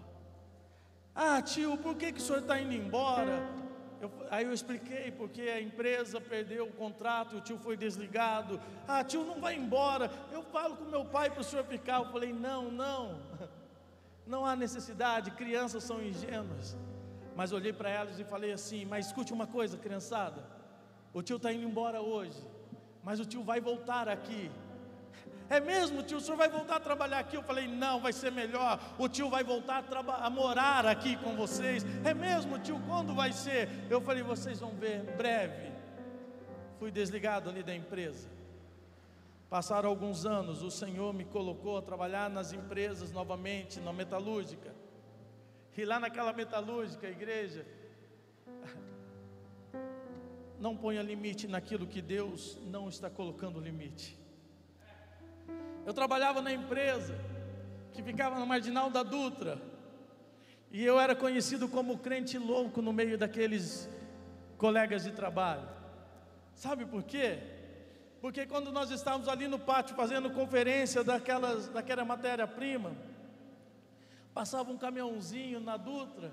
Ah, 1.15 1.41
tio, 1.41 1.79
por 1.79 1.95
que, 1.95 2.11
que 2.11 2.19
o 2.19 2.23
senhor 2.23 2.41
está 2.41 2.61
indo 2.61 2.75
embora? 2.75 3.49
Eu, 4.01 4.11
aí 4.31 4.45
eu 4.45 4.53
expliquei, 4.53 5.11
porque 5.11 5.43
a 5.43 5.61
empresa 5.61 6.21
perdeu 6.21 6.67
o 6.67 6.73
contrato, 6.73 7.37
o 7.37 7.41
tio 7.41 7.59
foi 7.59 7.77
desligado. 7.77 8.61
Ah, 8.87 9.03
tio, 9.03 9.25
não 9.25 9.41
vai 9.41 9.55
embora. 9.55 10.11
Eu 10.31 10.43
falo 10.43 10.77
com 10.77 10.85
meu 10.85 11.05
pai 11.05 11.31
para 11.31 11.41
o 11.41 11.45
senhor 11.45 11.65
ficar. 11.65 12.01
Eu 12.01 12.13
falei: 12.13 12.33
Não, 12.33 12.71
não, 12.71 13.19
não 14.27 14.45
há 14.45 14.55
necessidade, 14.55 15.31
crianças 15.31 15.83
são 15.83 16.03
ingênuas. 16.03 16.77
Mas 17.35 17.53
olhei 17.53 17.73
para 17.73 17.89
elas 17.89 18.19
e 18.19 18.25
falei 18.25 18.53
assim: 18.53 18.85
Mas 18.85 19.07
escute 19.07 19.33
uma 19.33 19.47
coisa, 19.47 19.79
criançada. 19.79 20.45
O 21.13 21.23
tio 21.23 21.37
está 21.37 21.51
indo 21.53 21.65
embora 21.65 22.03
hoje, 22.03 22.43
mas 23.03 23.19
o 23.19 23.25
tio 23.25 23.43
vai 23.43 23.61
voltar 23.61 24.09
aqui. 24.09 24.51
É 25.49 25.61
mesmo, 25.61 26.03
tio, 26.03 26.19
o 26.19 26.21
senhor 26.21 26.37
vai 26.37 26.49
voltar 26.49 26.77
a 26.77 26.81
trabalhar 26.81 27.21
aqui? 27.21 27.37
Eu 27.37 27.43
falei, 27.43 27.69
não, 27.69 28.01
vai 28.01 28.13
ser 28.13 28.33
melhor. 28.33 28.81
O 28.99 29.09
tio 29.09 29.31
vai 29.31 29.45
voltar 29.45 29.85
a, 29.85 30.27
a, 30.27 30.31
morar 30.31 30.87
aqui 30.87 31.17
com 31.17 31.37
vocês. 31.37 31.85
É 32.05 32.13
mesmo, 32.13 32.59
tio, 32.59 32.81
quando 32.87 33.15
vai 33.15 33.33
ser? 33.33 33.69
Eu 33.89 34.01
falei, 34.01 34.23
vocês 34.23 34.59
vão 34.59 34.71
ver, 34.71 35.03
breve. 35.17 35.73
Fui 36.79 36.91
desligado 36.91 37.49
ali 37.49 37.63
da 37.63 37.75
empresa. 37.75 38.29
Passaram 39.49 39.89
alguns 39.89 40.27
anos, 40.27 40.63
o 40.63 40.71
Senhor 40.71 41.15
me 41.15 41.25
colocou 41.25 41.79
a 41.79 41.83
trabalhar 41.83 42.29
nas 42.29 42.53
empresas 42.53 43.13
novamente, 43.13 43.79
na 43.79 43.93
metalúrgica. 43.93 44.75
E 45.77 45.85
lá 45.85 46.01
naquela 46.01 46.33
metalúrgica, 46.33 47.07
igreja, 47.07 47.65
não 50.59 50.77
ponha 50.77 51.03
limite 51.03 51.47
naquilo 51.47 51.87
que 51.87 52.03
Deus 52.03 52.59
não 52.65 52.89
está 52.89 53.09
colocando 53.09 53.61
limite. 53.61 54.26
Eu 55.87 55.95
trabalhava 55.95 56.43
na 56.43 56.53
empresa 56.53 57.15
que 57.95 58.03
ficava 58.03 58.39
na 58.39 58.45
marginal 58.45 58.91
da 58.91 59.03
Dutra, 59.03 59.59
e 60.71 60.85
eu 60.85 61.01
era 61.01 61.17
conhecido 61.17 61.67
como 61.67 61.97
crente 61.97 62.37
louco 62.37 62.83
no 62.83 62.93
meio 62.93 63.17
daqueles 63.17 63.89
colegas 64.59 65.05
de 65.05 65.13
trabalho. 65.13 65.67
Sabe 66.55 66.85
por 66.85 67.03
quê? 67.03 67.39
Porque 68.21 68.45
quando 68.45 68.71
nós 68.71 68.91
estávamos 68.91 69.29
ali 69.29 69.49
no 69.49 69.59
pátio 69.59 69.97
fazendo 69.97 70.29
conferência 70.29 71.03
daquelas, 71.03 71.69
daquela 71.69 72.05
matéria-prima, 72.05 72.93
Passava 74.37 74.71
um 74.71 74.77
caminhãozinho 74.77 75.61
na 75.61 75.79
Dutra, 75.79 76.31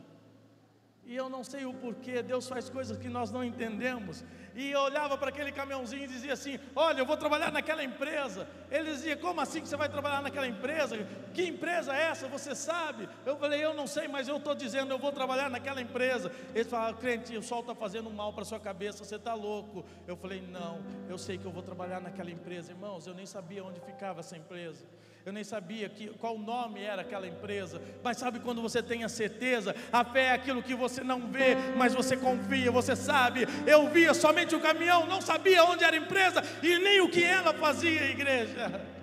e 1.05 1.15
eu 1.15 1.29
não 1.29 1.43
sei 1.43 1.65
o 1.65 1.73
porquê, 1.73 2.23
Deus 2.23 2.47
faz 2.47 2.69
coisas 2.69 2.97
que 2.97 3.09
nós 3.09 3.29
não 3.29 3.43
entendemos. 3.43 4.23
E 4.55 4.71
eu 4.71 4.79
olhava 4.79 5.17
para 5.17 5.29
aquele 5.29 5.51
caminhãozinho 5.51 6.05
e 6.05 6.07
dizia 6.07 6.31
assim: 6.33 6.57
Olha, 6.73 6.99
eu 6.99 7.05
vou 7.05 7.17
trabalhar 7.17 7.51
naquela 7.51 7.83
empresa. 7.83 8.47
Ele 8.71 8.89
dizia: 8.91 9.17
Como 9.17 9.41
assim 9.41 9.61
que 9.61 9.67
você 9.67 9.75
vai 9.75 9.89
trabalhar 9.89 10.21
naquela 10.21 10.47
empresa? 10.47 10.97
Que 11.33 11.43
empresa 11.43 11.93
é 11.93 12.03
essa? 12.03 12.27
Você 12.29 12.55
sabe? 12.55 13.09
Eu 13.25 13.35
falei: 13.35 13.63
Eu 13.63 13.73
não 13.73 13.85
sei, 13.85 14.07
mas 14.07 14.29
eu 14.29 14.37
estou 14.37 14.55
dizendo: 14.55 14.93
Eu 14.93 14.99
vou 14.99 15.11
trabalhar 15.11 15.49
naquela 15.49 15.81
empresa. 15.81 16.31
Ele 16.55 16.63
falou: 16.63 16.93
Crente, 16.93 17.35
o 17.35 17.43
sol 17.43 17.59
está 17.61 17.75
fazendo 17.75 18.09
mal 18.09 18.31
para 18.31 18.45
sua 18.45 18.59
cabeça, 18.59 19.03
você 19.03 19.17
está 19.17 19.33
louco. 19.33 19.83
Eu 20.07 20.15
falei: 20.15 20.41
Não, 20.41 20.81
eu 21.09 21.17
sei 21.17 21.37
que 21.37 21.45
eu 21.45 21.51
vou 21.51 21.63
trabalhar 21.63 21.99
naquela 21.99 22.31
empresa. 22.31 22.71
Irmãos, 22.71 23.07
eu 23.07 23.13
nem 23.13 23.25
sabia 23.25 23.63
onde 23.63 23.81
ficava 23.81 24.21
essa 24.21 24.37
empresa 24.37 24.85
eu 25.25 25.31
nem 25.31 25.43
sabia 25.43 25.88
que, 25.88 26.07
qual 26.17 26.38
nome 26.38 26.81
era 26.81 27.01
aquela 27.01 27.25
empresa, 27.25 27.81
mas 28.03 28.17
sabe 28.17 28.39
quando 28.39 28.62
você 28.62 28.83
tem 28.83 29.05
a 29.05 29.09
certeza, 29.09 29.73
a 29.91 30.03
fé 30.03 30.25
é 30.25 30.31
aquilo 30.33 30.62
que 30.62 30.75
você 30.75 31.01
não 31.01 31.31
vê, 31.31 31.55
mas 31.77 31.93
você 31.93 32.17
confia, 32.17 32.69
você 32.69 32.93
sabe. 32.93 33.47
Eu 33.65 33.88
via 33.89 34.13
somente 34.13 34.53
o 34.53 34.59
caminhão, 34.59 35.07
não 35.07 35.21
sabia 35.21 35.63
onde 35.63 35.83
era 35.83 35.95
a 35.95 35.99
empresa 35.99 36.43
e 36.62 36.77
nem 36.77 36.99
o 36.99 37.09
que 37.09 37.23
ela 37.23 37.53
fazia, 37.53 38.09
igreja. 38.09 38.81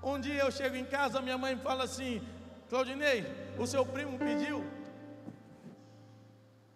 Um 0.00 0.20
dia 0.20 0.42
eu 0.42 0.50
chego 0.52 0.76
em 0.76 0.84
casa, 0.84 1.20
minha 1.20 1.36
mãe 1.36 1.56
fala 1.56 1.82
assim: 1.82 2.22
Claudinei, 2.68 3.24
o 3.58 3.66
seu 3.66 3.84
primo 3.84 4.16
pediu 4.16 4.64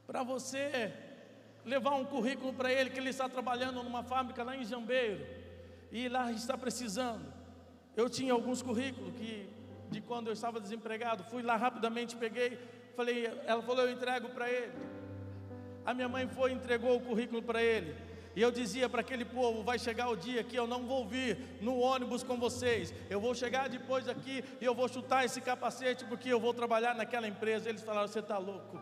para 0.07 0.25
você 0.25 0.93
levar 1.65 1.95
um 1.95 2.05
currículo 2.05 2.53
para 2.53 2.71
ele, 2.71 2.91
que 2.91 2.99
ele 2.99 3.11
está 3.11 3.29
trabalhando 3.29 3.83
numa 3.83 4.03
fábrica 4.03 4.43
lá 4.43 4.57
em 4.57 4.65
Jambeiro, 4.65 5.25
e 5.91 6.09
lá 6.09 6.31
está 6.33 6.59
precisando. 6.59 7.42
Eu 7.97 8.09
tinha 8.09 8.33
alguns 8.33 8.63
currículos 8.63 9.13
que 9.15 9.49
de 9.93 10.01
quando 10.01 10.29
eu 10.29 10.33
estava 10.33 10.59
desempregado, 10.59 11.23
fui 11.25 11.43
lá 11.43 11.55
rapidamente, 11.55 12.17
peguei, 12.17 12.59
falei, 12.97 13.27
ela 13.45 13.63
falou, 13.63 13.85
eu 13.85 13.93
entrego 13.93 14.31
para 14.31 14.51
ele. 14.51 14.73
A 15.85 15.93
minha 15.93 16.09
mãe 16.09 16.27
foi 16.27 16.51
e 16.51 16.55
entregou 16.55 16.97
o 16.97 17.01
currículo 17.01 17.43
para 17.43 17.63
ele. 17.63 17.95
E 18.35 18.41
eu 18.41 18.51
dizia 18.51 18.89
para 18.89 19.03
aquele 19.03 19.25
povo: 19.25 19.63
vai 19.63 19.79
chegar 19.79 20.09
o 20.09 20.17
dia 20.17 20.43
que 20.43 20.57
eu 20.57 20.67
não 20.67 20.87
vou 20.87 21.07
vir 21.07 21.37
no 21.61 21.79
ônibus 21.79 22.23
com 22.23 22.39
vocês. 22.39 22.95
Eu 23.11 23.21
vou 23.21 23.35
chegar 23.35 23.69
depois 23.69 24.09
aqui 24.09 24.43
e 24.61 24.65
eu 24.65 24.75
vou 24.75 24.89
chutar 24.89 25.25
esse 25.25 25.41
capacete 25.41 26.05
porque 26.07 26.31
eu 26.31 26.41
vou 26.41 26.55
trabalhar 26.55 26.95
naquela 26.95 27.29
empresa. 27.29 27.69
Eles 27.69 27.83
falaram: 27.83 28.09
você 28.09 28.21
está 28.21 28.39
louco. 28.39 28.81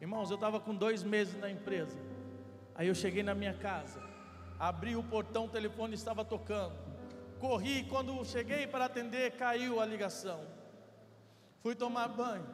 Irmãos, 0.00 0.30
eu 0.30 0.34
estava 0.34 0.58
com 0.58 0.74
dois 0.74 1.04
meses 1.04 1.38
na 1.38 1.48
empresa. 1.48 1.96
Aí 2.74 2.88
eu 2.88 2.94
cheguei 2.94 3.22
na 3.22 3.34
minha 3.34 3.54
casa, 3.54 4.02
abri 4.58 4.96
o 4.96 5.02
portão, 5.02 5.44
o 5.44 5.48
telefone 5.48 5.94
estava 5.94 6.24
tocando 6.24 6.89
corri, 7.40 7.84
quando 7.84 8.24
cheguei 8.24 8.66
para 8.66 8.84
atender, 8.84 9.32
caiu 9.32 9.80
a 9.80 9.86
ligação. 9.86 10.40
Fui 11.62 11.74
tomar 11.74 12.08
banho. 12.08 12.46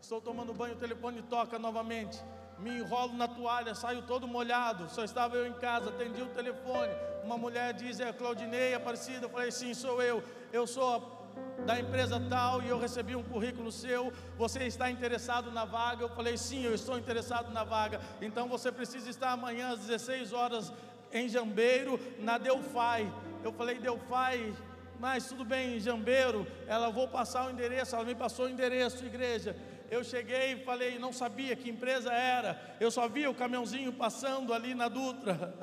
Estou 0.00 0.20
tomando 0.20 0.52
banho, 0.52 0.74
o 0.74 0.78
telefone 0.78 1.22
toca 1.22 1.58
novamente. 1.58 2.22
Me 2.58 2.78
enrolo 2.78 3.14
na 3.14 3.26
toalha, 3.26 3.74
saio 3.74 4.02
todo 4.02 4.28
molhado. 4.28 4.88
Só 4.88 5.02
estava 5.02 5.36
eu 5.36 5.46
em 5.46 5.54
casa, 5.54 5.90
atendi 5.90 6.22
o 6.22 6.28
telefone. 6.28 6.92
Uma 7.24 7.36
mulher 7.36 7.72
diz: 7.72 7.98
É 7.98 8.12
Claudinei 8.12 8.74
Aparecida. 8.74 9.26
Eu 9.26 9.30
falei: 9.30 9.50
Sim, 9.50 9.74
sou 9.74 10.02
eu. 10.02 10.22
Eu 10.52 10.66
sou 10.66 11.20
da 11.64 11.80
empresa 11.80 12.20
tal 12.28 12.62
e 12.62 12.68
eu 12.68 12.78
recebi 12.78 13.16
um 13.16 13.22
currículo 13.22 13.72
seu. 13.72 14.12
Você 14.36 14.64
está 14.64 14.90
interessado 14.90 15.50
na 15.50 15.64
vaga? 15.64 16.04
Eu 16.04 16.10
falei: 16.10 16.36
Sim, 16.36 16.62
eu 16.64 16.74
estou 16.74 16.98
interessado 16.98 17.52
na 17.52 17.64
vaga. 17.64 18.00
Então 18.20 18.48
você 18.48 18.70
precisa 18.70 19.08
estar 19.08 19.32
amanhã 19.32 19.72
às 19.72 19.80
16 19.80 20.32
horas 20.32 20.72
em 21.12 21.28
Jambeiro, 21.28 21.98
na 22.18 22.38
Delphi. 22.38 23.10
Eu 23.42 23.52
falei, 23.52 23.78
Delphi, 23.78 24.54
mas 24.98 25.26
tudo 25.26 25.44
bem, 25.44 25.78
Jambeiro. 25.80 26.46
Ela, 26.66 26.90
vou 26.90 27.08
passar 27.08 27.46
o 27.46 27.50
endereço. 27.50 27.94
Ela 27.94 28.04
me 28.04 28.14
passou 28.14 28.46
o 28.46 28.48
endereço, 28.48 29.04
igreja. 29.04 29.56
Eu 29.90 30.02
cheguei 30.02 30.52
e 30.52 30.64
falei, 30.64 30.98
não 30.98 31.12
sabia 31.12 31.54
que 31.54 31.68
empresa 31.68 32.12
era. 32.12 32.76
Eu 32.80 32.90
só 32.90 33.08
via 33.08 33.30
o 33.30 33.34
caminhãozinho 33.34 33.92
passando 33.92 34.54
ali 34.54 34.74
na 34.74 34.88
Dutra. 34.88 35.54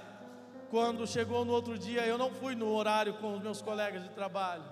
Quando 0.70 1.06
chegou 1.06 1.44
no 1.44 1.52
outro 1.52 1.78
dia, 1.78 2.04
eu 2.06 2.18
não 2.18 2.30
fui 2.32 2.54
no 2.54 2.68
horário 2.72 3.14
com 3.14 3.34
os 3.34 3.42
meus 3.42 3.62
colegas 3.62 4.02
de 4.02 4.08
trabalho. 4.10 4.64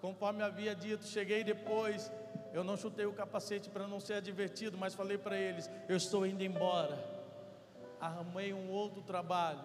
Conforme 0.00 0.42
havia 0.42 0.74
dito, 0.74 1.04
cheguei 1.04 1.42
depois. 1.42 2.12
Eu 2.52 2.62
não 2.62 2.76
chutei 2.76 3.06
o 3.06 3.12
capacete 3.12 3.68
para 3.68 3.88
não 3.88 3.98
ser 3.98 4.14
advertido, 4.14 4.78
mas 4.78 4.94
falei 4.94 5.18
para 5.18 5.36
eles: 5.36 5.68
eu 5.88 5.96
estou 5.96 6.24
indo 6.24 6.44
embora 6.44 7.16
arrumei 8.00 8.52
um 8.52 8.70
outro 8.70 9.02
trabalho, 9.02 9.60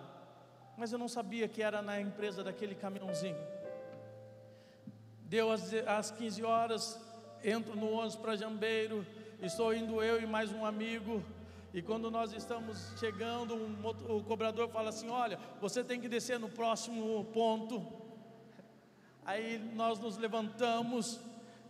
mas 0.78 0.92
eu 0.92 1.00
não 1.00 1.08
sabia 1.08 1.48
que 1.48 1.62
era 1.62 1.82
na 1.82 2.00
empresa 2.00 2.44
daquele 2.44 2.76
caminhãozinho. 2.76 3.38
Deu 5.22 5.52
às, 5.52 5.74
às 5.88 6.12
15 6.12 6.44
horas, 6.44 7.00
entro 7.44 7.76
no 7.76 7.92
ônibus 7.92 8.16
para 8.16 8.36
Jambeiro, 8.36 9.06
estou 9.42 9.74
indo 9.74 10.02
eu 10.04 10.22
e 10.22 10.26
mais 10.26 10.52
um 10.52 10.66
amigo, 10.66 11.24
e 11.74 11.82
quando 11.82 12.12
nós 12.12 12.34
estamos 12.34 12.94
chegando, 13.00 13.56
um, 13.56 14.18
o 14.18 14.22
cobrador 14.24 14.68
fala 14.68 14.90
assim: 14.90 15.10
Olha, 15.10 15.40
você 15.62 15.82
tem 15.82 16.02
que 16.02 16.10
descer 16.10 16.38
no 16.38 16.50
próximo 16.50 17.24
ponto. 17.34 17.86
Aí 19.26 19.58
nós 19.74 19.98
nos 19.98 20.18
levantamos 20.18 21.22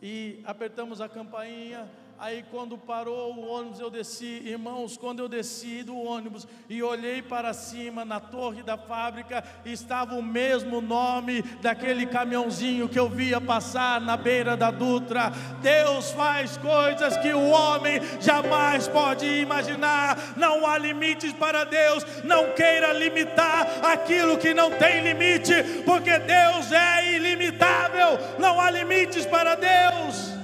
e 0.02 0.42
apertamos 0.44 1.02
a 1.02 1.08
campainha, 1.08 1.88
Aí 2.22 2.46
quando 2.52 2.78
parou 2.78 3.34
o 3.34 3.48
ônibus 3.50 3.80
eu 3.80 3.90
desci, 3.90 4.44
irmãos, 4.46 4.96
quando 4.96 5.22
eu 5.22 5.28
desci 5.28 5.82
do 5.82 5.98
ônibus 5.98 6.48
e 6.70 6.84
olhei 6.84 7.20
para 7.20 7.52
cima 7.52 8.06
na 8.06 8.20
torre 8.20 8.62
da 8.62 8.78
fábrica, 8.78 9.44
estava 9.66 10.14
o 10.14 10.22
mesmo 10.22 10.82
nome 10.82 11.42
daquele 11.64 12.06
caminhãozinho 12.06 12.88
que 12.88 13.00
eu 13.00 13.10
via 13.10 13.42
passar 13.42 14.00
na 14.00 14.16
beira 14.16 14.56
da 14.56 14.70
Dutra. 14.70 15.32
Deus 15.64 16.12
faz 16.12 16.58
coisas 16.58 17.18
que 17.18 17.34
o 17.34 17.50
homem 17.50 18.00
jamais 18.20 18.88
pode 18.88 19.26
imaginar. 19.26 20.16
Não 20.38 20.68
há 20.68 20.78
limites 20.78 21.34
para 21.34 21.64
Deus. 21.64 22.06
Não 22.24 22.54
queira 22.54 22.94
limitar 22.94 23.84
aquilo 23.84 24.38
que 24.38 24.54
não 24.54 24.70
tem 24.70 25.02
limite, 25.02 25.56
porque 25.84 26.20
Deus 26.20 26.72
é 26.72 27.16
ilimitável. 27.16 28.20
Não 28.38 28.62
há 28.62 28.70
limites 28.70 29.26
para 29.26 29.56
Deus. 29.56 30.41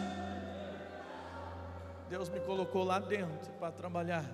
Deus 2.09 2.29
me 2.29 2.39
colocou 2.39 2.85
lá 2.85 2.99
dentro 2.99 3.51
para 3.53 3.71
trabalhar. 3.71 4.25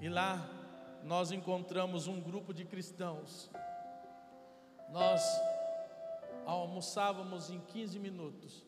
E 0.00 0.08
lá 0.08 0.48
nós 1.04 1.30
encontramos 1.30 2.08
um 2.08 2.20
grupo 2.20 2.52
de 2.52 2.64
cristãos. 2.64 3.48
Nós 4.90 5.22
almoçávamos 6.44 7.50
em 7.50 7.60
15 7.60 7.98
minutos. 7.98 8.66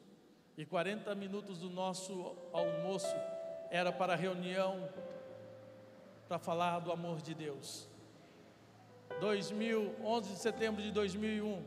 E 0.57 0.65
40 0.65 1.13
minutos 1.17 1.59
do 1.59 1.69
nosso 1.69 2.37
almoço 2.53 3.17
era 3.71 3.91
para 3.91 4.15
reunião 4.15 4.89
para 6.29 6.39
falar 6.39 6.79
do 6.79 6.93
amor 6.93 7.21
de 7.21 7.35
Deus. 7.35 7.89
2000, 9.21 9.97
11 10.05 10.33
de 10.33 10.39
setembro 10.39 10.83
de 10.83 10.91
2001, 10.93 11.63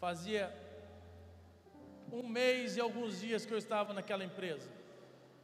fazia 0.00 0.61
um 2.12 2.28
mês 2.28 2.76
e 2.76 2.80
alguns 2.80 3.20
dias 3.20 3.46
que 3.46 3.54
eu 3.54 3.58
estava 3.58 3.94
naquela 3.94 4.22
empresa. 4.22 4.70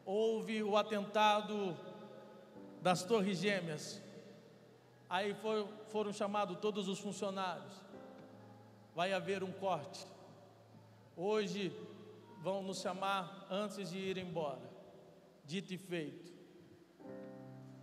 Houve 0.05 0.63
o 0.63 0.77
atentado 0.77 1.75
das 2.83 3.03
Torres 3.03 3.39
Gêmeas. 3.39 4.03
Aí 5.09 5.33
foi, 5.35 5.67
foram 5.89 6.13
chamados 6.13 6.59
todos 6.59 6.87
os 6.87 6.99
funcionários. 6.99 7.73
Vai 8.95 9.15
haver 9.15 9.43
um 9.43 9.51
corte. 9.51 10.07
Hoje 11.17 11.73
vão 12.43 12.63
nos 12.63 12.81
chamar 12.83 13.47
antes 13.51 13.91
de 13.91 13.99
ir 13.99 14.19
embora. 14.19 14.71
Dito 15.47 15.73
e 15.73 15.79
feito. 15.79 16.31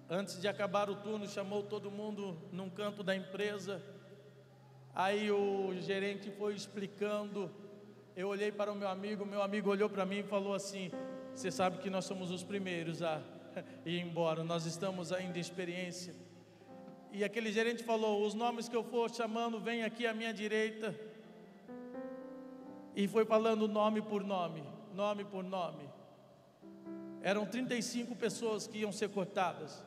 Antes 0.07 0.39
de 0.39 0.47
acabar 0.47 0.87
o 0.91 0.97
turno, 0.97 1.27
chamou 1.27 1.63
todo 1.63 1.89
mundo 1.89 2.37
num 2.51 2.69
canto 2.69 3.01
da 3.01 3.15
empresa. 3.15 3.81
Aí 4.93 5.31
o 5.31 5.73
gerente 5.81 6.29
foi 6.29 6.53
explicando 6.53 7.51
eu 8.15 8.29
olhei 8.29 8.51
para 8.51 8.71
o 8.71 8.75
meu 8.75 8.87
amigo, 8.87 9.25
meu 9.25 9.41
amigo 9.41 9.69
olhou 9.69 9.89
para 9.89 10.05
mim 10.05 10.19
e 10.19 10.23
falou 10.23 10.53
assim: 10.53 10.89
Você 11.33 11.51
sabe 11.51 11.79
que 11.79 11.89
nós 11.89 12.05
somos 12.05 12.31
os 12.31 12.43
primeiros 12.43 13.01
a 13.01 13.21
ir 13.85 13.99
embora, 13.99 14.43
nós 14.43 14.65
estamos 14.65 15.11
ainda 15.11 15.37
em 15.37 15.41
experiência. 15.41 16.15
E 17.11 17.23
aquele 17.23 17.51
gerente 17.51 17.83
falou: 17.83 18.25
Os 18.25 18.33
nomes 18.33 18.69
que 18.69 18.75
eu 18.75 18.83
for 18.83 19.11
chamando, 19.11 19.59
vem 19.59 19.83
aqui 19.83 20.07
à 20.07 20.13
minha 20.13 20.33
direita. 20.33 20.95
E 22.95 23.05
foi 23.07 23.25
falando 23.25 23.67
nome 23.67 24.01
por 24.01 24.23
nome, 24.23 24.63
nome 24.93 25.25
por 25.25 25.43
nome. 25.43 25.89
Eram 27.21 27.45
35 27.45 28.15
pessoas 28.15 28.65
que 28.65 28.77
iam 28.77 28.93
ser 28.93 29.09
cortadas. 29.09 29.83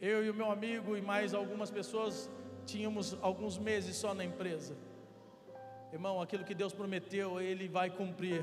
Eu 0.00 0.24
e 0.24 0.30
o 0.30 0.34
meu 0.34 0.50
amigo 0.50 0.96
e 0.96 1.00
mais 1.00 1.32
algumas 1.32 1.70
pessoas 1.70 2.28
tínhamos 2.66 3.16
alguns 3.22 3.56
meses 3.56 3.94
só 3.94 4.12
na 4.12 4.24
empresa. 4.24 4.76
Irmão, 5.92 6.22
aquilo 6.22 6.42
que 6.42 6.54
Deus 6.54 6.72
prometeu, 6.72 7.38
Ele 7.38 7.68
vai 7.68 7.90
cumprir. 7.90 8.42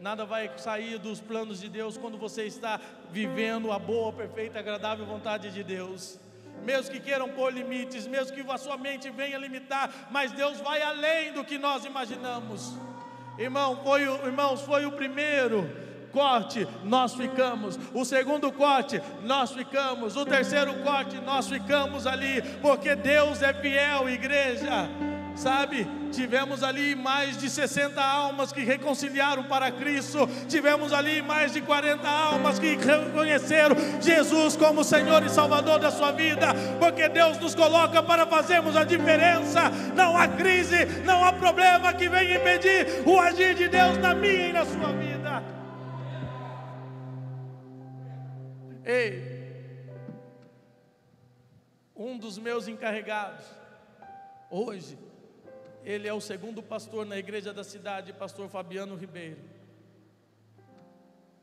Nada 0.00 0.24
vai 0.24 0.50
sair 0.56 0.98
dos 0.98 1.20
planos 1.20 1.60
de 1.60 1.68
Deus 1.68 1.98
quando 1.98 2.16
você 2.16 2.44
está 2.44 2.80
vivendo 3.10 3.70
a 3.70 3.78
boa, 3.78 4.10
perfeita, 4.10 4.58
agradável 4.58 5.04
vontade 5.04 5.50
de 5.50 5.62
Deus. 5.62 6.18
Mesmo 6.64 6.92
que 6.92 7.00
queiram 7.00 7.28
pôr 7.28 7.52
limites, 7.52 8.06
mesmo 8.06 8.34
que 8.34 8.50
a 8.50 8.56
sua 8.56 8.78
mente 8.78 9.10
venha 9.10 9.36
limitar, 9.36 10.08
mas 10.10 10.32
Deus 10.32 10.58
vai 10.58 10.80
além 10.80 11.30
do 11.34 11.44
que 11.44 11.58
nós 11.58 11.84
imaginamos. 11.84 12.74
Irmão, 13.38 13.82
foi 13.84 14.08
o, 14.08 14.26
irmãos, 14.26 14.62
foi 14.62 14.86
o 14.86 14.92
primeiro 14.92 15.70
corte, 16.10 16.66
nós 16.84 17.14
ficamos. 17.14 17.78
O 17.92 18.02
segundo 18.02 18.50
corte, 18.50 19.02
nós 19.22 19.52
ficamos. 19.52 20.16
O 20.16 20.24
terceiro 20.24 20.72
corte, 20.82 21.18
nós 21.18 21.46
ficamos 21.46 22.06
ali, 22.06 22.40
porque 22.62 22.96
Deus 22.96 23.42
é 23.42 23.52
fiel, 23.52 24.08
igreja. 24.08 24.88
Sabe, 25.36 25.86
tivemos 26.12 26.62
ali 26.62 26.94
mais 26.94 27.36
de 27.36 27.50
60 27.50 28.02
almas 28.02 28.52
que 28.52 28.64
reconciliaram 28.64 29.44
para 29.44 29.70
Cristo, 29.70 30.26
tivemos 30.48 30.94
ali 30.94 31.20
mais 31.20 31.52
de 31.52 31.60
40 31.60 32.08
almas 32.08 32.58
que 32.58 32.74
reconheceram 32.74 33.76
Jesus 34.00 34.56
como 34.56 34.82
Senhor 34.82 35.22
e 35.22 35.28
Salvador 35.28 35.78
da 35.78 35.90
sua 35.90 36.10
vida, 36.10 36.54
porque 36.80 37.06
Deus 37.10 37.38
nos 37.38 37.54
coloca 37.54 38.02
para 38.02 38.26
fazermos 38.26 38.74
a 38.78 38.82
diferença. 38.82 39.68
Não 39.94 40.16
há 40.16 40.26
crise, 40.26 40.86
não 41.04 41.22
há 41.22 41.34
problema 41.34 41.92
que 41.92 42.08
venha 42.08 42.38
impedir 42.38 43.06
o 43.06 43.20
agir 43.20 43.54
de 43.54 43.68
Deus 43.68 43.98
na 43.98 44.14
minha 44.14 44.48
e 44.48 44.52
na 44.54 44.64
sua 44.64 44.90
vida. 44.92 45.42
Ei, 48.86 49.36
um 51.94 52.16
dos 52.16 52.38
meus 52.38 52.68
encarregados, 52.68 53.44
hoje, 54.50 54.96
ele 55.86 56.08
é 56.08 56.12
o 56.12 56.20
segundo 56.20 56.60
pastor 56.60 57.06
na 57.06 57.16
igreja 57.16 57.54
da 57.54 57.62
cidade, 57.62 58.12
pastor 58.12 58.48
Fabiano 58.48 58.96
Ribeiro. 58.96 59.38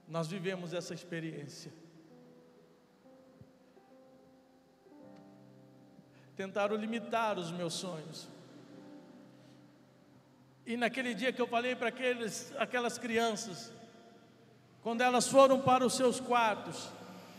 Nós 0.06 0.28
vivemos 0.28 0.74
essa 0.74 0.94
experiência. 0.94 1.72
Tentaram 6.36 6.76
limitar 6.76 7.40
os 7.40 7.52
meus 7.52 7.74
sonhos. 7.74 8.28
E 10.66 10.76
naquele 10.76 11.14
dia 11.14 11.32
que 11.32 11.42
eu 11.42 11.48
falei 11.48 11.74
para 11.74 11.88
aqueles, 11.88 12.54
aquelas 12.58 12.98
crianças, 12.98 13.72
quando 14.82 15.00
elas 15.00 15.26
foram 15.26 15.62
para 15.62 15.86
os 15.86 15.94
seus 15.94 16.20
quartos, 16.20 16.90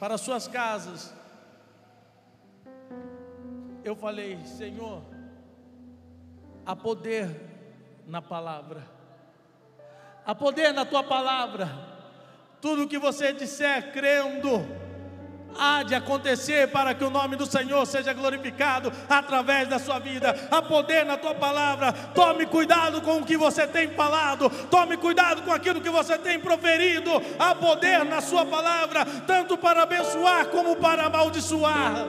para 0.01 0.15
as 0.15 0.23
suas 0.23 0.49
casas, 0.49 1.13
eu 3.85 3.95
falei: 3.95 4.43
Senhor, 4.47 5.14
Há 6.67 6.75
poder 6.75 7.29
na 8.07 8.23
palavra. 8.23 8.83
Há 10.27 10.35
poder 10.35 10.73
na 10.73 10.85
tua 10.87 11.03
palavra. 11.03 11.69
Tudo 12.61 12.89
que 12.89 12.99
você 12.99 13.33
disser 13.33 13.93
crendo, 13.93 14.67
há 15.59 15.83
de 15.83 15.95
acontecer 15.95 16.71
para 16.71 16.95
que 16.95 17.05
o 17.05 17.11
nome 17.11 17.37
do 17.37 17.45
Senhor 17.45 17.85
seja 17.87 18.15
glorificado 18.15 18.91
através 19.09 19.69
da 19.69 19.79
sua 19.79 19.99
vida. 19.99 20.35
Há 20.51 20.63
poder 20.63 21.05
na 21.05 21.19
tua 21.19 21.35
palavra. 21.35 21.93
Tome 21.93 22.47
cuidado 22.47 23.03
com 23.03 23.19
o 23.19 23.27
que 23.27 23.37
você 23.37 23.67
tem 23.67 23.89
falado. 23.91 24.49
Tome 24.71 24.97
cuidado 24.97 25.43
com 25.43 25.53
aquilo 25.53 25.83
que 25.83 25.91
você 25.91 26.17
tem 26.17 26.41
proferido. 26.41 27.11
Há 27.39 27.55
poder 27.55 28.05
na 28.07 28.23
sua 28.23 28.47
palavra, 28.47 29.05
tanto 29.27 29.59
para 29.59 29.83
abençoar 29.83 30.47
como 30.47 30.77
para 30.77 31.05
amaldiçoar. 31.05 32.07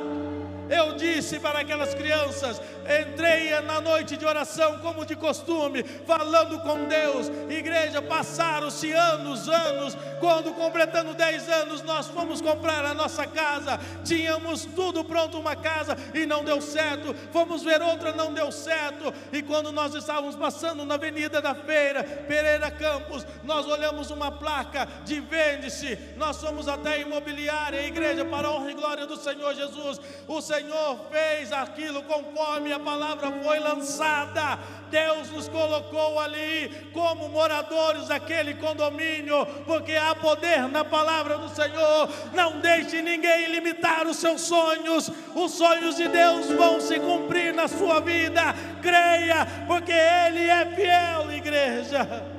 Eu 0.70 0.96
disse 0.96 1.40
para 1.40 1.60
aquelas 1.60 1.94
crianças: 1.94 2.62
entrei 2.86 3.60
na 3.62 3.82
noite 3.82 4.16
de 4.18 4.26
oração, 4.26 4.80
como 4.80 5.06
de 5.06 5.16
costume, 5.16 5.84
falando 5.84 6.60
com 6.60 6.86
Deus. 6.86 7.28
Igreja, 7.50 8.02
passaram-se 8.02 8.92
anos, 8.92 9.48
anos. 9.50 9.98
Quando 10.20 10.54
completando 10.54 11.14
10 11.14 11.50
anos, 11.50 11.82
nós 11.82 12.08
fomos 12.08 12.42
comprar 12.42 12.86
a 12.86 12.94
nossa 12.94 13.26
casa. 13.26 13.80
Tínhamos 14.04 14.66
tudo 14.66 15.04
pronto, 15.04 15.38
uma 15.40 15.56
casa, 15.56 15.98
e 16.14 16.26
não 16.26 16.44
deu 16.44 16.62
certo. 16.62 17.14
Fomos 17.32 17.64
ver 17.64 17.82
outra, 17.82 18.14
não 18.14 18.34
deu 18.34 18.52
certo. 18.52 19.14
E 19.32 19.42
quando 19.42 19.72
nós 19.72 19.94
estávamos 19.94 20.36
passando 20.36 20.86
na 20.86 20.96
Avenida 20.96 21.42
da 21.42 21.56
Feira, 21.56 22.04
Pereira 22.04 22.72
Campos, 22.72 23.26
nós 23.44 23.66
olhamos 23.68 24.12
uma 24.12 24.32
placa 24.32 24.88
de 25.04 25.20
vende-se. 25.20 25.98
Nós 26.18 26.38
fomos 26.38 26.68
até 26.68 27.02
imobiliária, 27.02 27.86
igreja, 27.88 28.26
para 28.26 28.48
a 28.48 28.52
honra 28.52 28.72
e 28.72 28.76
glória 28.76 29.06
do 29.06 29.18
Senhor 29.18 29.54
Jesus. 29.54 30.00
O 30.28 30.42
Senhor 30.42 31.00
fez 31.12 31.52
aquilo 31.52 32.04
conforme 32.04 32.75
a 32.76 32.80
palavra 32.80 33.32
foi 33.42 33.60
lançada. 33.60 34.60
Deus 34.90 35.30
nos 35.32 35.48
colocou 35.48 36.20
ali 36.20 36.70
como 36.94 37.30
moradores 37.30 38.08
daquele 38.08 38.54
condomínio, 38.56 39.46
porque 39.66 39.94
há 39.94 40.14
poder 40.16 40.68
na 40.68 40.86
palavra 40.86 41.38
do 41.38 41.50
Senhor. 41.50 42.10
Não 42.34 42.60
deixe 42.60 43.02
ninguém 43.02 43.48
limitar 43.48 44.08
os 44.08 44.18
seus 44.18 44.42
sonhos. 44.42 45.10
Os 45.36 45.52
sonhos 45.52 45.96
de 45.96 46.08
Deus 46.08 46.52
vão 46.52 46.80
se 46.80 47.00
cumprir 47.00 47.54
na 47.54 47.68
sua 47.68 48.00
vida. 48.00 48.42
Creia, 48.82 49.46
porque 49.68 49.92
Ele 49.92 50.48
é 50.48 50.66
fiel, 50.76 51.32
igreja. 51.32 52.36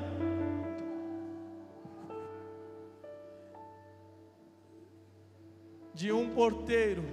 De 5.95 6.13
um 6.13 6.29
porteiro 6.29 7.05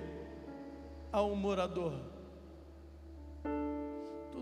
a 1.11 1.21
um 1.23 1.35
morador. 1.35 2.12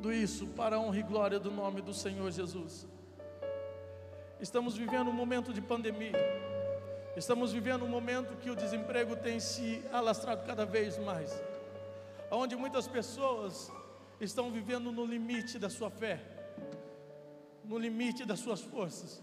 Tudo 0.01 0.15
isso 0.15 0.47
para 0.47 0.77
a 0.77 0.79
honra 0.79 0.97
e 0.97 1.03
glória 1.03 1.39
do 1.39 1.51
nome 1.51 1.79
do 1.79 1.93
Senhor 1.93 2.31
Jesus. 2.31 2.87
Estamos 4.39 4.75
vivendo 4.75 5.11
um 5.11 5.13
momento 5.13 5.53
de 5.53 5.61
pandemia. 5.61 6.17
Estamos 7.15 7.53
vivendo 7.53 7.85
um 7.85 7.87
momento 7.87 8.35
que 8.37 8.49
o 8.49 8.55
desemprego 8.55 9.15
tem 9.15 9.39
se 9.39 9.79
alastrado 9.93 10.43
cada 10.43 10.65
vez 10.65 10.97
mais. 10.97 11.39
Onde 12.31 12.55
muitas 12.55 12.87
pessoas 12.87 13.71
estão 14.19 14.49
vivendo 14.49 14.91
no 14.91 15.05
limite 15.05 15.59
da 15.59 15.69
sua 15.69 15.91
fé, 15.91 16.19
no 17.63 17.77
limite 17.77 18.25
das 18.25 18.39
suas 18.39 18.59
forças. 18.59 19.21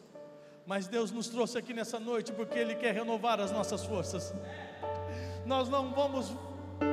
Mas 0.65 0.87
Deus 0.87 1.11
nos 1.11 1.29
trouxe 1.29 1.59
aqui 1.59 1.75
nessa 1.75 1.99
noite 1.99 2.33
porque 2.33 2.57
Ele 2.57 2.77
quer 2.77 2.95
renovar 2.95 3.41
as 3.41 3.51
nossas 3.51 3.85
forças. 3.85 4.33
Nós 5.45 5.69
não 5.69 5.93
vamos 5.93 6.33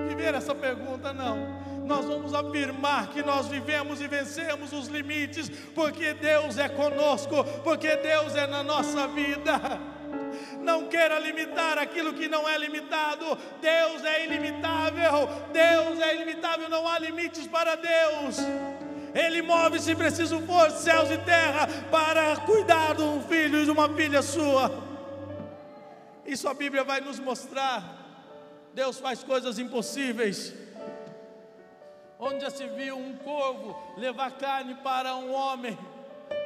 viver 0.08 0.34
essa 0.34 0.54
pergunta, 0.54 1.14
não 1.14 1.66
nós 1.86 2.06
vamos 2.06 2.34
afirmar 2.34 3.08
que 3.10 3.22
nós 3.22 3.48
vivemos 3.48 4.02
e 4.02 4.08
vencemos 4.08 4.74
os 4.74 4.88
limites, 4.88 5.50
porque 5.74 6.14
Deus 6.14 6.58
é 6.58 6.68
conosco, 6.68 7.44
porque 7.64 7.96
Deus 7.98 8.36
é 8.36 8.48
na 8.48 8.64
nossa 8.64 9.08
vida. 9.08 9.62
Não 10.62 10.88
queira 10.88 11.20
limitar 11.20 11.78
aquilo 11.78 12.14
que 12.14 12.28
não 12.28 12.50
é 12.50 12.58
limitado. 12.58 13.38
Deus 13.62 14.04
é 14.04 14.26
ilimitável. 14.26 15.30
Deus 15.54 16.00
é 16.00 16.16
ilimitável. 16.16 16.68
Não 16.70 16.88
há 16.88 16.98
limites 16.98 17.46
para 17.48 17.76
Deus. 17.76 18.38
Ele 19.14 19.42
move, 19.42 19.80
se 19.80 19.96
preciso 19.96 20.42
for, 20.42 20.72
céus 20.72 21.10
e 21.12 21.18
terra 21.20 21.68
para 21.90 22.36
cuidar 22.38 22.96
de 22.96 23.04
um 23.04 23.22
filho 23.22 23.62
e 23.62 23.66
de 23.66 23.72
uma 23.72 23.88
filha 23.96 24.22
sua. 24.22 24.72
Isso 26.26 26.50
a 26.50 26.54
Bíblia 26.54 26.84
vai 26.84 27.00
nos 27.00 27.20
mostrar. 27.20 28.05
Deus 28.76 29.00
faz 29.00 29.24
coisas 29.24 29.58
impossíveis 29.58 30.54
onde 32.20 32.42
já 32.42 32.50
se 32.50 32.68
viu 32.68 32.98
um 32.98 33.16
corvo 33.18 33.76
levar 33.98 34.32
carne 34.38 34.76
para 34.76 35.16
um 35.16 35.34
homem. 35.34 35.78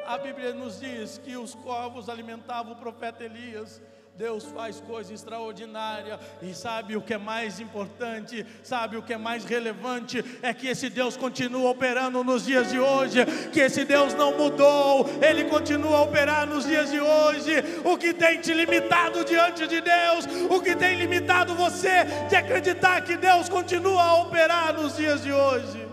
A 0.06 0.18
Bíblia 0.18 0.54
nos 0.54 0.80
diz 0.80 1.18
que 1.18 1.38
os 1.38 1.56
corvos 1.56 2.10
alimentavam 2.10 2.74
o 2.74 2.76
profeta 2.76 3.24
Elias. 3.24 3.82
Deus 4.20 4.44
faz 4.44 4.82
coisa 4.82 5.14
extraordinária 5.14 6.20
e 6.42 6.54
sabe 6.54 6.98
o 6.98 7.02
que 7.02 7.14
é 7.14 7.18
mais 7.18 7.62
importante, 7.62 8.46
sabe 8.62 8.98
o 8.98 9.02
que 9.02 9.14
é 9.14 9.18
mais 9.18 9.46
relevante 9.46 10.22
é 10.42 10.54
que 10.54 10.68
esse 10.68 10.90
Deus 10.90 11.16
continua 11.16 11.70
operando 11.70 12.22
nos 12.22 12.44
dias 12.44 12.70
de 12.70 12.78
hoje, 12.78 13.26
que 13.54 13.62
esse 13.62 13.86
Deus 13.86 14.14
não 14.16 14.38
mudou, 14.38 15.06
ele 15.26 15.46
continua 15.46 16.00
a 16.00 16.02
operar 16.02 16.46
nos 16.46 16.66
dias 16.66 16.92
de 16.92 17.00
hoje. 17.00 17.64
O 17.86 17.98
que 17.98 18.14
tem 18.14 18.42
te 18.42 18.54
limitado 18.54 19.24
diante 19.24 19.66
de 19.66 19.80
Deus, 19.80 20.26
o 20.50 20.62
que 20.62 20.76
tem 20.76 20.98
limitado 20.98 21.56
você 21.56 22.04
de 22.28 22.36
acreditar 22.36 23.00
que 23.00 23.16
Deus 23.16 23.48
continua 23.48 24.04
a 24.04 24.16
operar 24.16 24.74
nos 24.74 24.98
dias 24.98 25.24
de 25.24 25.32
hoje. 25.32 25.88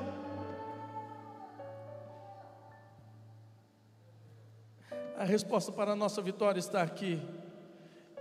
A 5.17 5.23
resposta 5.23 5.71
para 5.71 5.93
a 5.93 5.97
nossa 5.97 6.21
vitória 6.21 6.59
está 6.59 6.83
aqui 6.83 7.23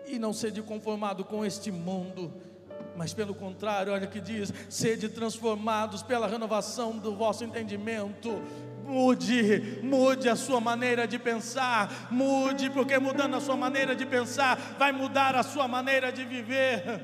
e 0.08 0.20
não 0.20 0.34
sede 0.34 0.62
conformado 0.62 1.24
com 1.24 1.46
este 1.46 1.72
mundo, 1.72 2.34
mas 2.96 3.14
pelo 3.14 3.36
contrário, 3.36 3.92
olha 3.94 4.08
que 4.08 4.22
diz: 4.22 4.54
sede 4.70 5.10
transformados 5.10 6.02
pela 6.02 6.28
renovação 6.28 6.98
do 6.98 7.16
vosso 7.16 7.44
entendimento. 7.44 8.42
Mude, 8.86 9.80
mude 9.82 10.30
a 10.30 10.36
sua 10.36 10.62
maneira 10.62 11.08
de 11.08 11.18
pensar, 11.18 12.08
mude, 12.12 12.70
porque 12.70 13.00
mudando 13.00 13.36
a 13.36 13.42
sua 13.42 13.58
maneira 13.58 13.96
de 13.96 14.06
pensar, 14.06 14.76
vai 14.78 14.92
mudar 14.92 15.36
a 15.36 15.42
sua 15.42 15.68
maneira 15.68 16.12
de 16.12 16.24
viver. 16.24 17.02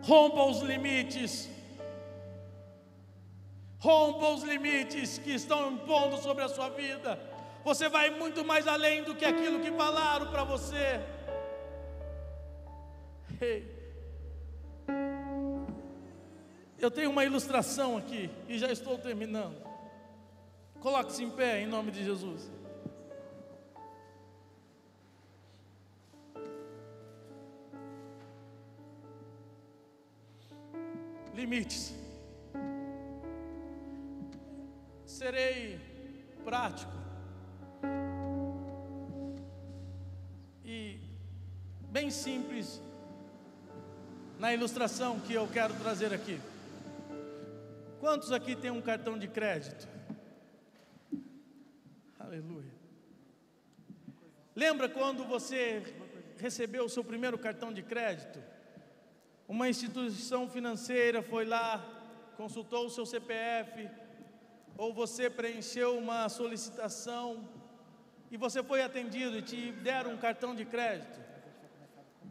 Rompa 0.00 0.44
os 0.44 0.62
limites, 0.62 1.50
rompa 3.78 4.28
os 4.28 4.42
limites 4.42 5.18
que 5.18 5.34
estão 5.34 5.70
impondo 5.72 6.16
sobre 6.22 6.42
a 6.42 6.48
sua 6.48 6.70
vida 6.70 7.18
você 7.64 7.88
vai 7.88 8.10
muito 8.10 8.44
mais 8.44 8.68
além 8.68 9.02
do 9.02 9.14
que 9.14 9.24
aquilo 9.24 9.60
que 9.60 9.72
falaram 9.72 10.30
para 10.30 10.44
você. 10.44 11.00
Eu 16.78 16.90
tenho 16.90 17.10
uma 17.10 17.24
ilustração 17.24 17.96
aqui 17.96 18.30
e 18.46 18.58
já 18.58 18.70
estou 18.70 18.98
terminando. 18.98 19.56
Coloque-se 20.80 21.24
em 21.24 21.30
pé 21.30 21.62
em 21.62 21.66
nome 21.66 21.90
de 21.90 22.04
Jesus. 22.04 22.52
Limites. 31.32 31.94
Serei 35.06 35.80
prático. 36.44 37.03
Bem 41.94 42.10
simples 42.10 42.82
na 44.40 44.52
ilustração 44.52 45.20
que 45.20 45.32
eu 45.32 45.46
quero 45.46 45.72
trazer 45.74 46.12
aqui. 46.12 46.40
Quantos 48.00 48.32
aqui 48.32 48.56
tem 48.56 48.68
um 48.68 48.82
cartão 48.82 49.16
de 49.16 49.28
crédito? 49.28 49.86
Aleluia. 52.18 52.74
Lembra 54.56 54.88
quando 54.88 55.24
você 55.24 55.84
recebeu 56.36 56.84
o 56.84 56.88
seu 56.88 57.04
primeiro 57.04 57.38
cartão 57.38 57.72
de 57.72 57.80
crédito? 57.80 58.40
Uma 59.46 59.68
instituição 59.68 60.50
financeira 60.50 61.22
foi 61.22 61.44
lá, 61.44 61.80
consultou 62.36 62.86
o 62.86 62.90
seu 62.90 63.06
CPF, 63.06 63.88
ou 64.76 64.92
você 64.92 65.30
preencheu 65.30 65.96
uma 65.96 66.28
solicitação 66.28 67.48
e 68.32 68.36
você 68.36 68.64
foi 68.64 68.82
atendido 68.82 69.38
e 69.38 69.42
te 69.42 69.70
deram 69.70 70.14
um 70.14 70.18
cartão 70.18 70.56
de 70.56 70.64
crédito. 70.64 71.23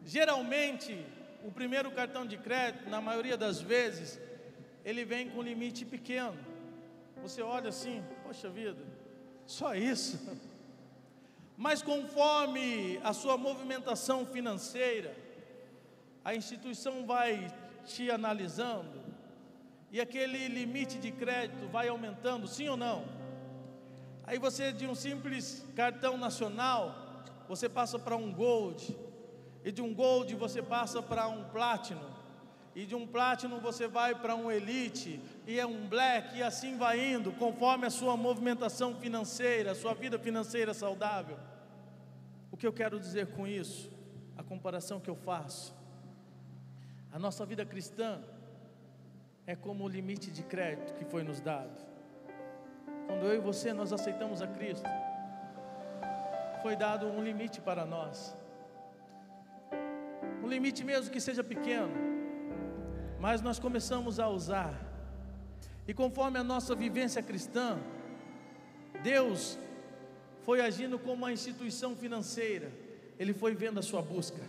Geralmente, 0.04 1.04
o 1.42 1.50
primeiro 1.50 1.90
cartão 1.90 2.26
de 2.26 2.36
crédito, 2.36 2.88
na 2.90 3.00
maioria 3.00 3.36
das 3.36 3.60
vezes, 3.60 4.20
ele 4.84 5.04
vem 5.04 5.30
com 5.30 5.42
limite 5.42 5.84
pequeno. 5.84 6.36
Você 7.22 7.40
olha 7.42 7.70
assim, 7.70 8.04
poxa 8.22 8.50
vida, 8.50 8.82
só 9.46 9.74
isso. 9.74 10.18
Mas 11.56 11.82
conforme 11.82 13.00
a 13.02 13.12
sua 13.12 13.36
movimentação 13.36 14.26
financeira, 14.26 15.16
a 16.24 16.34
instituição 16.34 17.06
vai 17.06 17.54
te 17.86 18.10
analisando 18.10 19.02
e 19.92 20.00
aquele 20.00 20.48
limite 20.48 20.98
de 20.98 21.12
crédito 21.12 21.68
vai 21.68 21.88
aumentando, 21.88 22.48
sim 22.48 22.68
ou 22.68 22.76
não? 22.76 23.04
Aí 24.24 24.38
você 24.38 24.72
de 24.72 24.86
um 24.86 24.94
simples 24.94 25.64
cartão 25.76 26.16
nacional, 26.16 27.22
você 27.46 27.68
passa 27.68 27.98
para 27.98 28.16
um 28.16 28.32
gold, 28.32 28.96
e 29.64 29.72
de 29.72 29.80
um 29.80 29.94
gold 29.94 30.34
você 30.34 30.62
passa 30.62 31.02
para 31.02 31.26
um 31.26 31.44
platinum, 31.44 32.12
e 32.74 32.84
de 32.84 32.94
um 32.94 33.06
platinum 33.06 33.60
você 33.60 33.88
vai 33.88 34.14
para 34.14 34.36
um 34.36 34.50
elite, 34.50 35.20
e 35.46 35.58
é 35.58 35.64
um 35.64 35.88
black, 35.88 36.36
e 36.36 36.42
assim 36.42 36.76
vai 36.76 37.02
indo, 37.02 37.32
conforme 37.32 37.86
a 37.86 37.90
sua 37.90 38.16
movimentação 38.16 38.94
financeira, 38.96 39.72
a 39.72 39.74
sua 39.74 39.94
vida 39.94 40.18
financeira 40.18 40.74
saudável. 40.74 41.38
O 42.52 42.56
que 42.56 42.66
eu 42.66 42.72
quero 42.72 43.00
dizer 43.00 43.28
com 43.28 43.46
isso? 43.46 43.90
A 44.36 44.42
comparação 44.42 45.00
que 45.00 45.08
eu 45.08 45.16
faço. 45.16 45.74
A 47.10 47.18
nossa 47.18 47.46
vida 47.46 47.64
cristã 47.64 48.20
é 49.46 49.56
como 49.56 49.84
o 49.84 49.88
limite 49.88 50.30
de 50.30 50.42
crédito 50.42 50.94
que 50.94 51.04
foi 51.04 51.22
nos 51.22 51.40
dado. 51.40 51.84
Quando 53.06 53.24
eu 53.24 53.34
e 53.34 53.38
você 53.38 53.72
nós 53.72 53.92
aceitamos 53.92 54.42
a 54.42 54.46
Cristo, 54.46 54.88
foi 56.60 56.76
dado 56.76 57.06
um 57.06 57.22
limite 57.22 57.60
para 57.60 57.86
nós 57.86 58.36
um 60.44 60.48
limite 60.48 60.84
mesmo 60.84 61.10
que 61.10 61.20
seja 61.20 61.42
pequeno, 61.42 61.90
mas 63.18 63.40
nós 63.40 63.58
começamos 63.58 64.20
a 64.20 64.28
usar, 64.28 64.74
e 65.88 65.94
conforme 65.94 66.38
a 66.38 66.44
nossa 66.44 66.74
vivência 66.74 67.22
cristã, 67.22 67.78
Deus 69.02 69.58
foi 70.42 70.60
agindo 70.60 70.98
como 70.98 71.14
uma 71.14 71.32
instituição 71.32 71.96
financeira, 71.96 72.70
Ele 73.18 73.32
foi 73.32 73.54
vendo 73.54 73.78
a 73.80 73.82
sua 73.82 74.02
busca, 74.02 74.42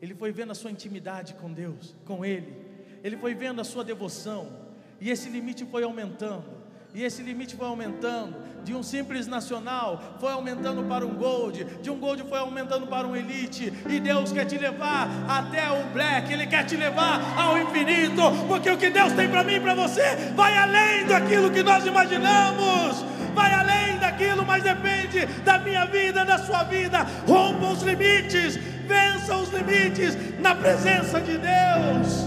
Ele 0.00 0.14
foi 0.14 0.32
vendo 0.32 0.52
a 0.52 0.54
sua 0.54 0.70
intimidade 0.70 1.34
com 1.34 1.52
Deus, 1.52 1.94
com 2.06 2.24
Ele, 2.24 2.56
Ele 3.04 3.16
foi 3.18 3.34
vendo 3.34 3.60
a 3.60 3.64
sua 3.64 3.84
devoção, 3.84 4.70
e 4.98 5.10
esse 5.10 5.28
limite 5.28 5.66
foi 5.66 5.82
aumentando. 5.82 6.59
E 6.92 7.04
esse 7.04 7.22
limite 7.22 7.54
foi 7.54 7.68
aumentando, 7.68 8.34
de 8.64 8.74
um 8.74 8.82
simples 8.82 9.28
nacional 9.28 10.16
foi 10.18 10.32
aumentando 10.32 10.82
para 10.82 11.06
um 11.06 11.14
gold, 11.14 11.64
de 11.80 11.88
um 11.88 11.96
gold 11.96 12.24
foi 12.28 12.38
aumentando 12.38 12.86
para 12.86 13.06
um 13.06 13.14
elite, 13.14 13.72
e 13.88 14.00
Deus 14.00 14.32
quer 14.32 14.44
te 14.44 14.58
levar 14.58 15.08
até 15.28 15.70
o 15.70 15.84
black, 15.92 16.32
Ele 16.32 16.46
quer 16.48 16.64
te 16.64 16.76
levar 16.76 17.38
ao 17.38 17.56
infinito, 17.56 18.22
porque 18.48 18.68
o 18.68 18.76
que 18.76 18.90
Deus 18.90 19.12
tem 19.12 19.28
para 19.28 19.44
mim 19.44 19.54
e 19.54 19.60
para 19.60 19.74
você 19.74 20.02
vai 20.34 20.56
além 20.56 21.06
daquilo 21.06 21.50
que 21.50 21.62
nós 21.62 21.86
imaginamos, 21.86 23.04
vai 23.36 23.52
além 23.54 23.96
daquilo, 23.98 24.44
mas 24.44 24.62
depende 24.62 25.26
da 25.44 25.58
minha 25.58 25.84
vida, 25.86 26.24
da 26.24 26.38
sua 26.38 26.64
vida. 26.64 27.06
Rompa 27.26 27.66
os 27.66 27.82
limites, 27.82 28.56
vença 28.56 29.36
os 29.36 29.48
limites 29.50 30.16
na 30.40 30.56
presença 30.56 31.20
de 31.20 31.38
Deus, 31.38 32.26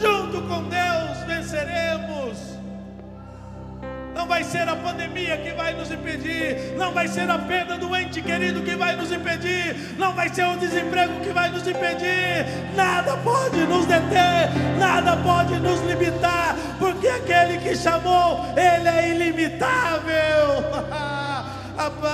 junto 0.00 0.40
com 0.48 0.64
Deus 0.64 0.97
vai 4.28 4.44
ser 4.44 4.68
a 4.68 4.76
pandemia 4.76 5.38
que 5.38 5.50
vai 5.52 5.72
nos 5.72 5.90
impedir, 5.90 6.74
não 6.76 6.92
vai 6.92 7.08
ser 7.08 7.28
a 7.30 7.38
perda 7.38 7.78
do 7.78 7.96
ente 7.96 8.20
querido 8.20 8.62
que 8.62 8.76
vai 8.76 8.94
nos 8.94 9.10
impedir, 9.10 9.74
não 9.98 10.14
vai 10.14 10.28
ser 10.28 10.44
o 10.46 10.56
desemprego 10.56 11.18
que 11.20 11.32
vai 11.32 11.48
nos 11.48 11.66
impedir, 11.66 12.46
nada 12.76 13.16
pode 13.16 13.58
nos 13.60 13.86
deter, 13.86 14.50
nada 14.78 15.16
pode 15.16 15.58
nos 15.58 15.80
limitar, 15.80 16.54
porque 16.78 17.08
aquele 17.08 17.58
que 17.58 17.74
chamou, 17.74 18.44
ele 18.54 18.88
é 18.88 19.08
ilimitável. 19.10 21.08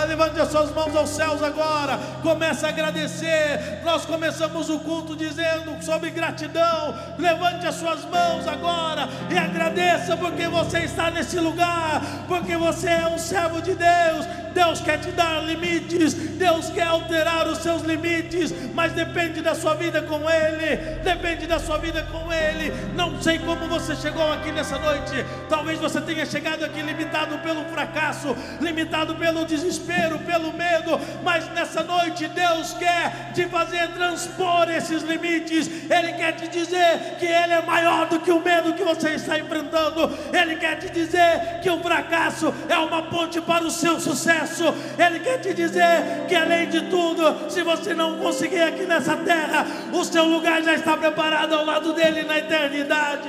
Levante 0.07 0.39
as 0.39 0.49
suas 0.49 0.71
mãos 0.73 0.95
aos 0.95 1.11
céus 1.11 1.43
agora. 1.43 1.99
Comece 2.23 2.67
a 2.67 2.69
agradecer. 2.69 3.81
Nós 3.83 4.05
começamos 4.05 4.69
o 4.69 4.79
culto 4.81 5.17
dizendo 5.17 5.83
sobre 5.83 6.11
gratidão. 6.11 6.95
Levante 7.19 7.67
as 7.67 7.77
suas 7.77 8.05
mãos 8.05 8.47
agora 8.47 9.09
e 9.31 9.39
agradeça 9.39 10.17
porque 10.17 10.47
você 10.49 10.81
está 10.81 11.11
nesse 11.11 11.39
lugar, 11.39 12.03
porque 12.29 12.57
você 12.57 12.89
é 12.89 13.09
um 13.09 13.19
servo 13.19 13.63
de 13.63 13.75
Deus. 13.75 14.27
Deus 14.55 14.81
quer 14.81 14.99
te 14.99 15.11
dar 15.11 15.45
limites, 15.45 16.15
Deus 16.15 16.71
quer 16.71 16.87
alterar 16.87 17.49
os 17.49 17.59
seus 17.59 17.83
limites, 17.83 18.55
mas 18.73 18.93
depende 18.93 19.43
da 19.43 19.55
sua 19.55 19.75
vida 19.75 20.01
com 20.03 20.31
Ele, 20.31 20.77
depende 21.03 21.47
da 21.47 21.59
sua 21.59 21.77
vida 21.79 22.03
com 22.05 22.33
Ele. 22.33 22.73
Não 22.95 23.21
sei 23.21 23.39
como 23.41 23.67
você 23.67 23.97
chegou 23.97 24.33
aqui 24.33 24.53
nessa 24.53 24.79
noite, 24.79 25.27
talvez 25.49 25.79
você 25.81 26.01
tenha 26.01 26.25
chegado 26.25 26.65
aqui 26.65 26.81
limitado 26.81 27.37
pelo 27.39 27.65
fracasso, 27.65 28.37
limitado 28.61 29.17
pelo 29.17 29.45
desespero, 29.45 30.21
pelo 30.21 30.53
medo, 30.53 31.01
mas 31.25 31.49
nessa 31.53 31.83
noite 31.83 32.29
Deus 32.29 32.73
quer 32.75 33.33
te 33.35 33.47
fazer 33.47 33.89
transpor 33.89 34.71
esses 34.71 35.03
limites, 35.03 35.69
Ele 35.91 36.13
quer 36.13 36.33
te 36.33 36.47
dizer 36.47 37.17
que 37.19 37.27
Ele 37.27 37.55
é 37.55 37.63
maior 37.63 38.07
do 38.07 38.21
que 38.21 38.31
o 38.31 38.41
medo 38.41 38.75
que 38.75 38.85
você 38.85 39.11
está 39.11 39.37
enfrentando, 39.37 40.17
Ele 40.33 40.55
quer 40.57 40.79
te 40.79 40.91
dizer 40.91 41.61
que 41.61 41.69
o 41.69 41.83
fracasso 41.83 42.55
é 42.69 42.79
uma 42.79 43.03
ponte 43.03 43.41
para 43.41 43.65
o 43.65 43.71
seu 43.71 43.99
sucesso 43.99 44.44
sucesso. 44.47 44.75
Ele 44.99 45.21
quer 45.21 45.39
te 45.39 45.53
dizer 45.55 46.27
que 46.29 46.35
além 46.35 46.69
de 46.69 46.89
tudo, 46.89 47.51
se 47.51 47.63
você 47.63 47.95
não 47.95 48.19
conseguir 48.19 48.63
aqui 48.63 48.85
nessa 48.87 49.17
terra, 49.17 49.67
o 49.93 50.05
seu 50.05 50.25
lugar 50.25 50.63
já 50.63 50.75
está 50.75 50.97
preparado 50.97 51.55
ao 51.55 51.65
lado 51.65 51.93
dele 51.93 52.23
na 52.23 52.39
eternidade. 52.39 53.29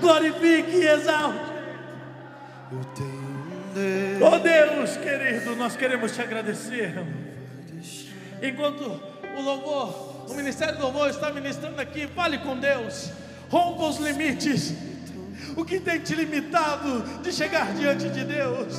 Glorifique 0.00 0.76
e 0.76 0.86
exalte. 0.86 1.56
Oh 4.20 4.38
Deus 4.38 4.96
querido, 4.96 5.54
nós 5.56 5.76
queremos 5.76 6.12
te 6.12 6.22
agradecer. 6.22 6.94
Enquanto 8.42 9.00
o 9.36 9.42
louvor, 9.42 10.30
o 10.30 10.34
ministério 10.34 10.76
do 10.76 10.82
louvor 10.82 11.10
está 11.10 11.30
ministrando 11.30 11.80
aqui, 11.80 12.06
fale 12.08 12.38
com 12.38 12.56
Deus, 12.56 13.10
rompa 13.50 13.84
os 13.84 13.98
limites. 13.98 14.74
O 15.56 15.64
que 15.64 15.78
tem 15.78 16.00
te 16.00 16.14
limitado 16.14 17.02
de 17.22 17.32
chegar 17.32 17.72
diante 17.74 18.08
de 18.08 18.24
Deus? 18.24 18.74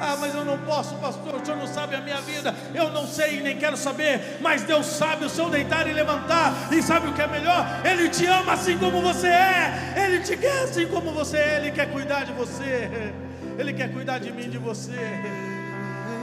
Ah, 0.00 0.16
mas 0.20 0.34
eu 0.34 0.44
não 0.44 0.58
posso, 0.58 0.94
pastor. 0.96 1.34
O 1.34 1.44
senhor 1.44 1.58
não 1.58 1.66
sabe 1.66 1.94
a 1.94 2.00
minha 2.00 2.20
vida. 2.20 2.54
Eu 2.74 2.90
não 2.90 3.06
sei 3.06 3.38
e 3.38 3.42
nem 3.42 3.56
quero 3.56 3.76
saber. 3.76 4.38
Mas 4.40 4.62
Deus 4.62 4.86
sabe 4.86 5.24
o 5.24 5.30
seu 5.30 5.48
deitar 5.48 5.86
e 5.86 5.92
levantar. 5.92 6.52
E 6.72 6.82
sabe 6.82 7.08
o 7.08 7.12
que 7.12 7.22
é 7.22 7.26
melhor? 7.26 7.66
Ele 7.84 8.08
te 8.08 8.26
ama 8.26 8.52
assim 8.52 8.78
como 8.78 9.00
você 9.00 9.28
é. 9.28 9.94
Ele 10.04 10.20
te 10.20 10.36
quer 10.36 10.64
assim 10.64 10.86
como 10.86 11.12
você 11.12 11.36
é. 11.38 11.56
Ele 11.56 11.70
quer 11.70 11.90
cuidar 11.90 12.24
de 12.24 12.32
você. 12.32 13.12
Ele 13.58 13.72
quer 13.72 13.92
cuidar 13.92 14.18
de 14.18 14.32
mim 14.32 14.48
de 14.48 14.58
você. 14.58 15.45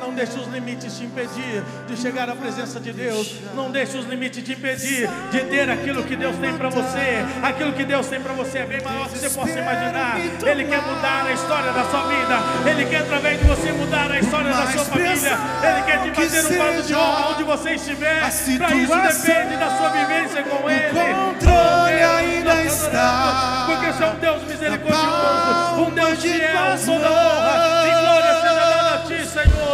Não 0.04 0.14
deixe 0.14 0.38
os 0.38 0.48
limites 0.48 0.98
te 0.98 1.06
impedir 1.06 1.64
de 1.88 1.96
chegar 1.96 2.30
à 2.30 2.36
presença 2.36 2.78
de 2.78 2.92
Deus. 2.92 3.36
Não 3.56 3.72
deixe 3.72 3.98
os 3.98 4.06
limites 4.06 4.44
te 4.44 4.52
impedir 4.52 5.10
de 5.32 5.40
ter 5.46 5.70
aquilo 5.70 6.04
que 6.04 6.18
Deus 6.18 6.36
tem 6.40 6.58
para 6.58 6.68
você. 6.68 7.24
Aquilo 7.42 7.72
que 7.72 7.86
Deus 7.86 8.06
tem 8.08 8.20
para 8.20 8.34
você 8.34 8.58
é 8.60 8.66
bem 8.66 8.82
maior 8.82 9.08
do 9.08 9.14
que 9.14 9.20
você 9.20 9.30
possa 9.30 9.58
imaginar. 9.58 10.20
Ele 10.20 10.66
quer 10.66 10.82
mudar 10.82 11.26
a 11.26 11.32
história 11.32 11.72
da 11.72 11.86
sua 11.86 12.02
vida. 12.02 12.70
Ele 12.70 12.86
quer 12.90 12.98
através 12.98 13.40
de 13.40 13.46
você 13.46 13.72
mudar 13.72 14.12
a 14.12 14.20
história 14.20 14.52
da 14.52 14.68
sua 14.68 14.84
família. 14.84 15.38
Ele 15.64 15.84
quer 15.86 16.02
te 16.02 16.12
fazer 16.12 16.54
um 16.54 16.58
vaso 16.58 16.88
de 16.88 16.96
honra 16.96 17.30
onde 17.30 17.44
você 17.44 17.70
estiver. 17.76 18.20
Para 18.20 18.76
isso 18.76 19.26
depende 19.26 19.56
da 19.56 19.78
sua 19.78 19.90
vivência 19.90 20.44
com 20.44 20.70
Ele. 20.70 21.00
O 21.00 21.34
controle 21.34 22.04
ainda 22.04 22.62
está. 22.66 23.68
Porque 23.68 23.86
você 23.94 24.04
é 24.04 24.08
um 24.08 24.16
Deus 24.20 24.44
misericordioso, 24.44 25.82
um 25.82 25.92
Deus 25.92 26.22
fiel, 26.22 26.78
toda 26.86 27.10
honra 27.10 27.73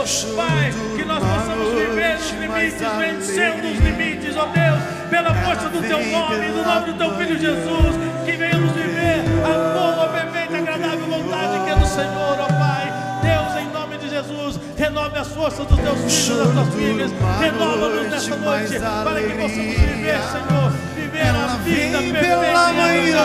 Pai, 0.09 0.73
que 0.95 1.05
nós 1.05 1.23
possamos 1.23 1.69
viver 1.75 2.15
os 2.15 2.31
limites, 2.31 2.81
vencendo 2.97 3.71
os 3.71 3.77
limites, 3.77 4.35
ó 4.35 4.45
Deus, 4.47 4.79
pela 5.07 5.35
força 5.35 5.69
do 5.69 5.81
Teu 5.81 6.03
nome, 6.03 6.47
no 6.47 6.63
nome 6.63 6.91
do 6.91 6.97
Teu 6.97 7.15
Filho 7.15 7.39
Jesus, 7.39 7.95
que 8.25 8.31
venhamos 8.31 8.71
viver 8.71 9.23
a 9.45 9.73
boa, 9.73 10.09
perfeita, 10.09 10.57
agradável 10.57 11.05
vontade 11.05 11.63
que 11.63 11.69
é 11.69 11.75
do 11.75 11.85
Senhor, 11.85 12.39
ó 12.39 12.47
Pai. 12.47 12.91
Deus, 13.21 13.61
em 13.61 13.71
nome 13.71 13.97
de 13.99 14.09
Jesus, 14.09 14.59
renove 14.75 15.19
as 15.19 15.27
forças 15.27 15.67
dos 15.67 15.77
Teus 15.77 15.99
filhos, 15.99 16.37
das 16.39 16.53
Tuas 16.53 16.73
filhas, 16.73 17.11
renova-nos 17.39 18.09
nessa 18.09 18.35
noite, 18.35 18.79
para 18.79 19.21
que 19.21 19.29
possamos 19.35 19.75
viver, 19.75 20.19
Senhor, 20.23 20.71
viver 20.95 21.29
a 21.29 21.57
vida 21.63 21.97
perfeita 21.99 22.73
manhã. 22.73 23.19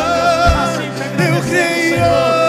Assim 0.64 0.90
te 0.90 1.48
Senhor. 1.48 2.43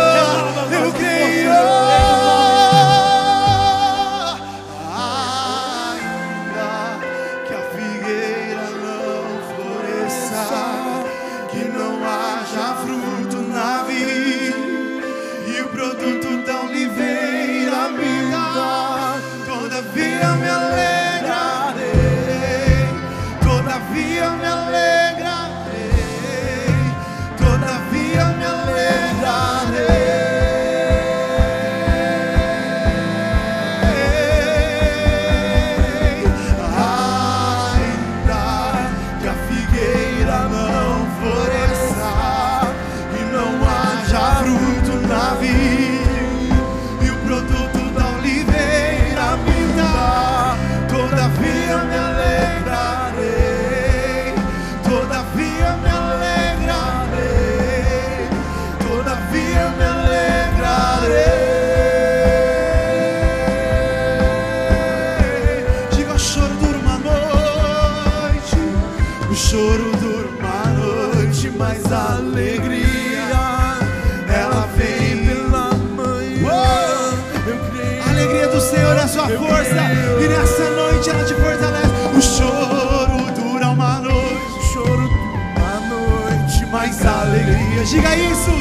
Diga 87.86 88.16
isso, 88.18 88.52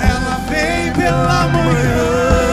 ela 0.00 0.38
vem 0.48 0.90
pela 0.92 1.48
manhã. 1.48 2.47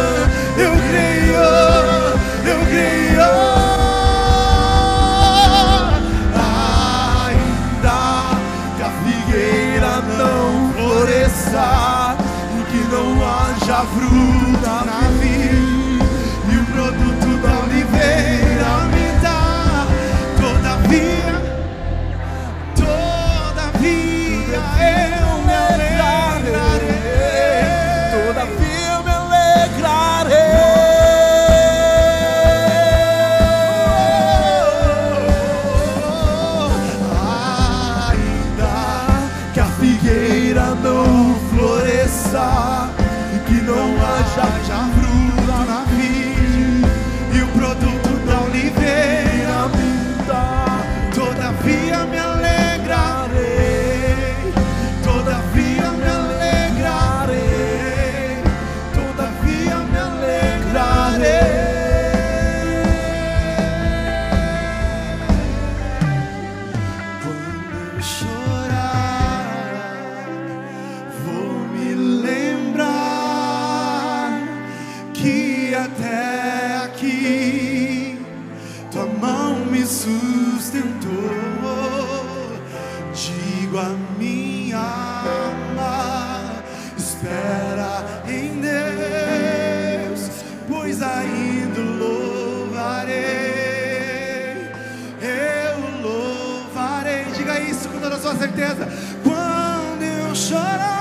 Certeza. 98.56 98.88
Quando 99.24 100.04
eu 100.04 100.36
chorar, 100.36 100.95